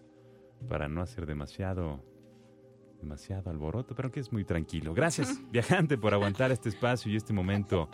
[0.67, 2.03] para no hacer demasiado
[3.01, 4.93] demasiado alboroto, pero que es muy tranquilo.
[4.93, 7.89] Gracias, viajante, por aguantar este espacio y este momento.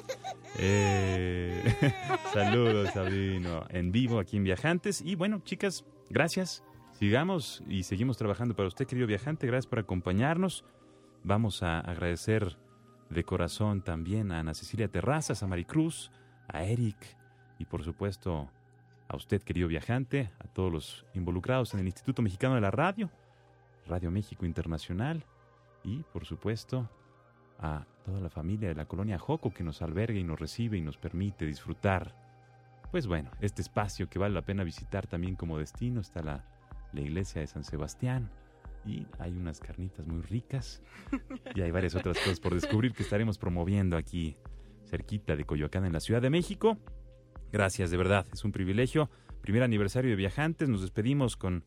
[0.58, 1.62] Eh,
[2.34, 5.02] saludos, Sabino, en vivo aquí en Viajantes.
[5.02, 6.64] Y bueno, chicas, gracias.
[6.94, 9.46] Sigamos y seguimos trabajando para usted, querido viajante.
[9.46, 10.64] Gracias por acompañarnos.
[11.24, 12.58] Vamos a agradecer
[13.10, 16.12] de corazón también a Ana Cecilia Terrazas, a Maricruz,
[16.48, 17.18] a Eric
[17.60, 18.50] y por supuesto
[19.08, 23.10] a usted, querido viajante, a todos los involucrados en el Instituto Mexicano de la Radio,
[23.88, 25.24] Radio México Internacional
[25.84, 26.90] y, por supuesto,
[27.60, 30.82] a toda la familia de la colonia Joco que nos alberga y nos recibe y
[30.82, 32.16] nos permite disfrutar,
[32.92, 36.02] pues bueno, este espacio que vale la pena visitar también como destino.
[36.02, 36.46] Está la,
[36.92, 38.30] la iglesia de San Sebastián
[38.86, 40.82] y hay unas carnitas muy ricas
[41.56, 44.36] y hay varias otras cosas por descubrir que estaremos promoviendo aquí
[44.86, 46.78] cerquita de Coyoacán en la Ciudad de México.
[47.54, 49.12] Gracias, de verdad, es un privilegio.
[49.42, 51.64] Primer aniversario de Viajantes, nos despedimos con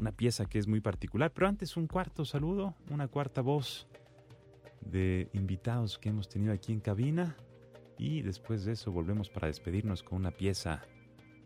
[0.00, 3.86] una pieza que es muy particular, pero antes un cuarto saludo, una cuarta voz
[4.80, 7.36] de invitados que hemos tenido aquí en cabina
[7.96, 10.82] y después de eso volvemos para despedirnos con una pieza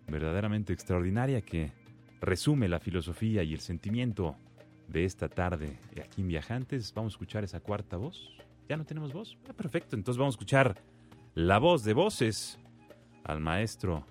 [0.09, 1.75] verdaderamente extraordinaria que
[2.23, 4.35] resume la filosofía y el sentimiento
[4.89, 6.95] de esta tarde aquí en Viajantes.
[6.95, 8.31] Vamos a escuchar esa cuarta voz.
[8.67, 9.37] ¿Ya no tenemos voz?
[9.47, 10.83] Ah, perfecto, entonces vamos a escuchar
[11.35, 12.59] la voz de voces
[13.25, 14.05] al maestro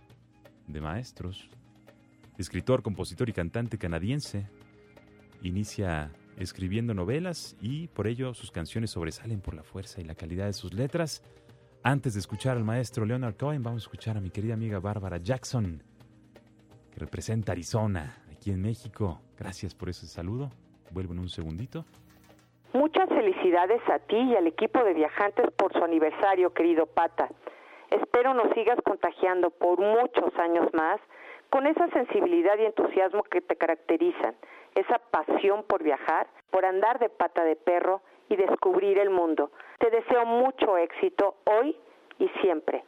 [0.67, 1.49] de maestros,
[2.37, 4.47] escritor, compositor y cantante canadiense.
[5.41, 10.47] Inicia escribiendo novelas y por ello sus canciones sobresalen por la fuerza y la calidad
[10.47, 11.23] de sus letras.
[11.83, 15.17] Antes de escuchar al maestro Leonard Cohen, vamos a escuchar a mi querida amiga Bárbara
[15.17, 15.83] Jackson,
[16.91, 19.21] que representa Arizona, aquí en México.
[19.37, 20.49] Gracias por ese saludo.
[20.91, 21.85] Vuelvo en un segundito.
[22.73, 27.29] Muchas felicidades a ti y al equipo de viajantes por su aniversario, querido Pata.
[27.93, 30.99] Espero nos sigas contagiando por muchos años más
[31.51, 34.35] con esa sensibilidad y entusiasmo que te caracterizan,
[34.73, 39.51] esa pasión por viajar, por andar de pata de perro y descubrir el mundo.
[39.77, 41.77] Te deseo mucho éxito hoy
[42.17, 42.83] y siempre.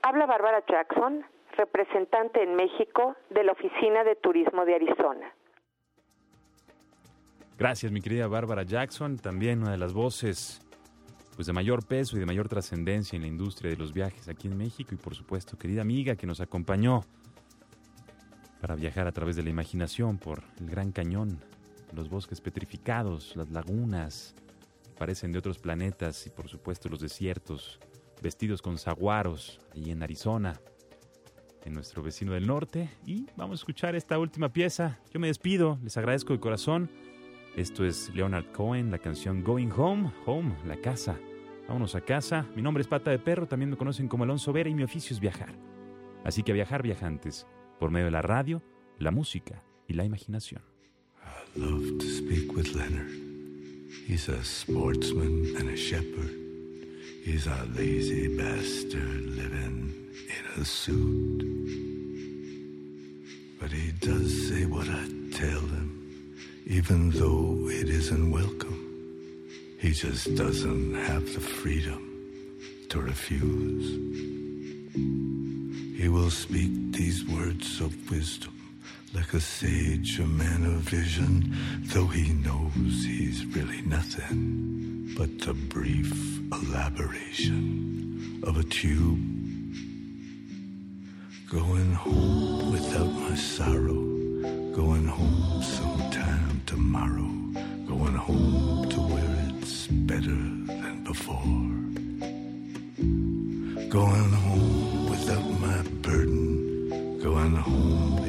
[0.00, 1.26] Habla Bárbara Jackson,
[1.58, 5.34] representante en México de la Oficina de Turismo de Arizona.
[7.58, 10.66] Gracias, mi querida Bárbara Jackson, también una de las voces
[11.38, 14.48] pues de mayor peso y de mayor trascendencia en la industria de los viajes aquí
[14.48, 17.04] en México y por supuesto, querida amiga que nos acompañó
[18.60, 21.38] para viajar a través de la imaginación por el Gran Cañón,
[21.94, 24.34] los bosques petrificados, las lagunas
[24.98, 27.78] parecen de otros planetas y por supuesto los desiertos
[28.20, 30.60] vestidos con saguaros allí en Arizona,
[31.64, 32.90] en nuestro vecino del norte.
[33.06, 34.98] Y vamos a escuchar esta última pieza.
[35.14, 36.90] Yo me despido, les agradezco de corazón.
[37.56, 41.18] Esto es Leonard Cohen, la canción Going Home, Home, la casa.
[41.66, 42.46] Vámonos a casa.
[42.54, 45.14] Mi nombre es Pata de Perro, también me conocen como Alonso Vera y mi oficio
[45.14, 45.54] es viajar.
[46.24, 47.46] Así que a viajar viajantes,
[47.78, 48.62] por medio de la radio,
[48.98, 50.62] la música y la imaginación.
[51.24, 53.10] I love to speak with Leonard.
[54.06, 56.30] He's a sportsman and a shepherd.
[57.24, 61.44] He's a lazy bastard living in a suit.
[63.60, 65.97] But he does say what I tell him,
[66.68, 68.84] even though it isn't welcome.
[69.78, 72.02] He just doesn't have the freedom
[72.90, 73.88] to refuse.
[75.98, 78.52] He will speak these words of wisdom
[79.14, 81.56] like a sage, a man of vision,
[81.86, 86.12] though he knows he's really nothing but the brief
[86.52, 89.18] elaboration of a tube.
[91.50, 94.04] Going home without my sorrow,
[94.76, 97.30] going home sometime tomorrow,
[97.86, 100.36] going home to where it's better
[100.68, 101.56] than before.
[103.88, 108.22] Going home without my burden, going home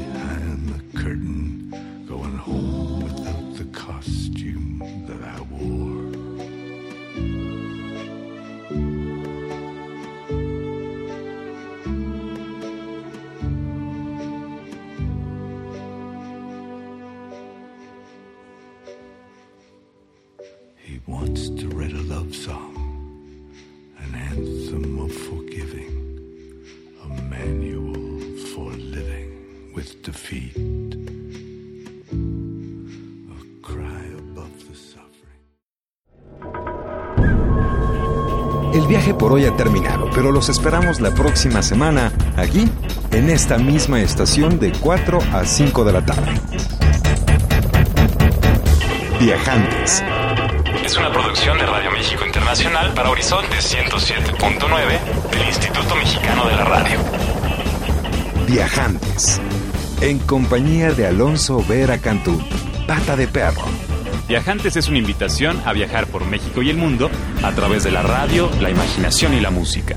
[39.30, 42.68] por hoy ha terminado, pero los esperamos la próxima semana aquí,
[43.12, 46.32] en esta misma estación de 4 a 5 de la tarde.
[49.20, 50.04] Viajantes.
[50.84, 56.64] Es una producción de Radio México Internacional para Horizonte 107.9 del Instituto Mexicano de la
[56.64, 57.00] Radio.
[58.48, 59.40] Viajantes.
[60.02, 62.42] En compañía de Alonso Vera Cantú,
[62.88, 63.66] Pata de Perro.
[64.28, 67.10] Viajantes es una invitación a viajar por México y el mundo
[67.44, 69.96] a través de la radio, la imaginación y la música.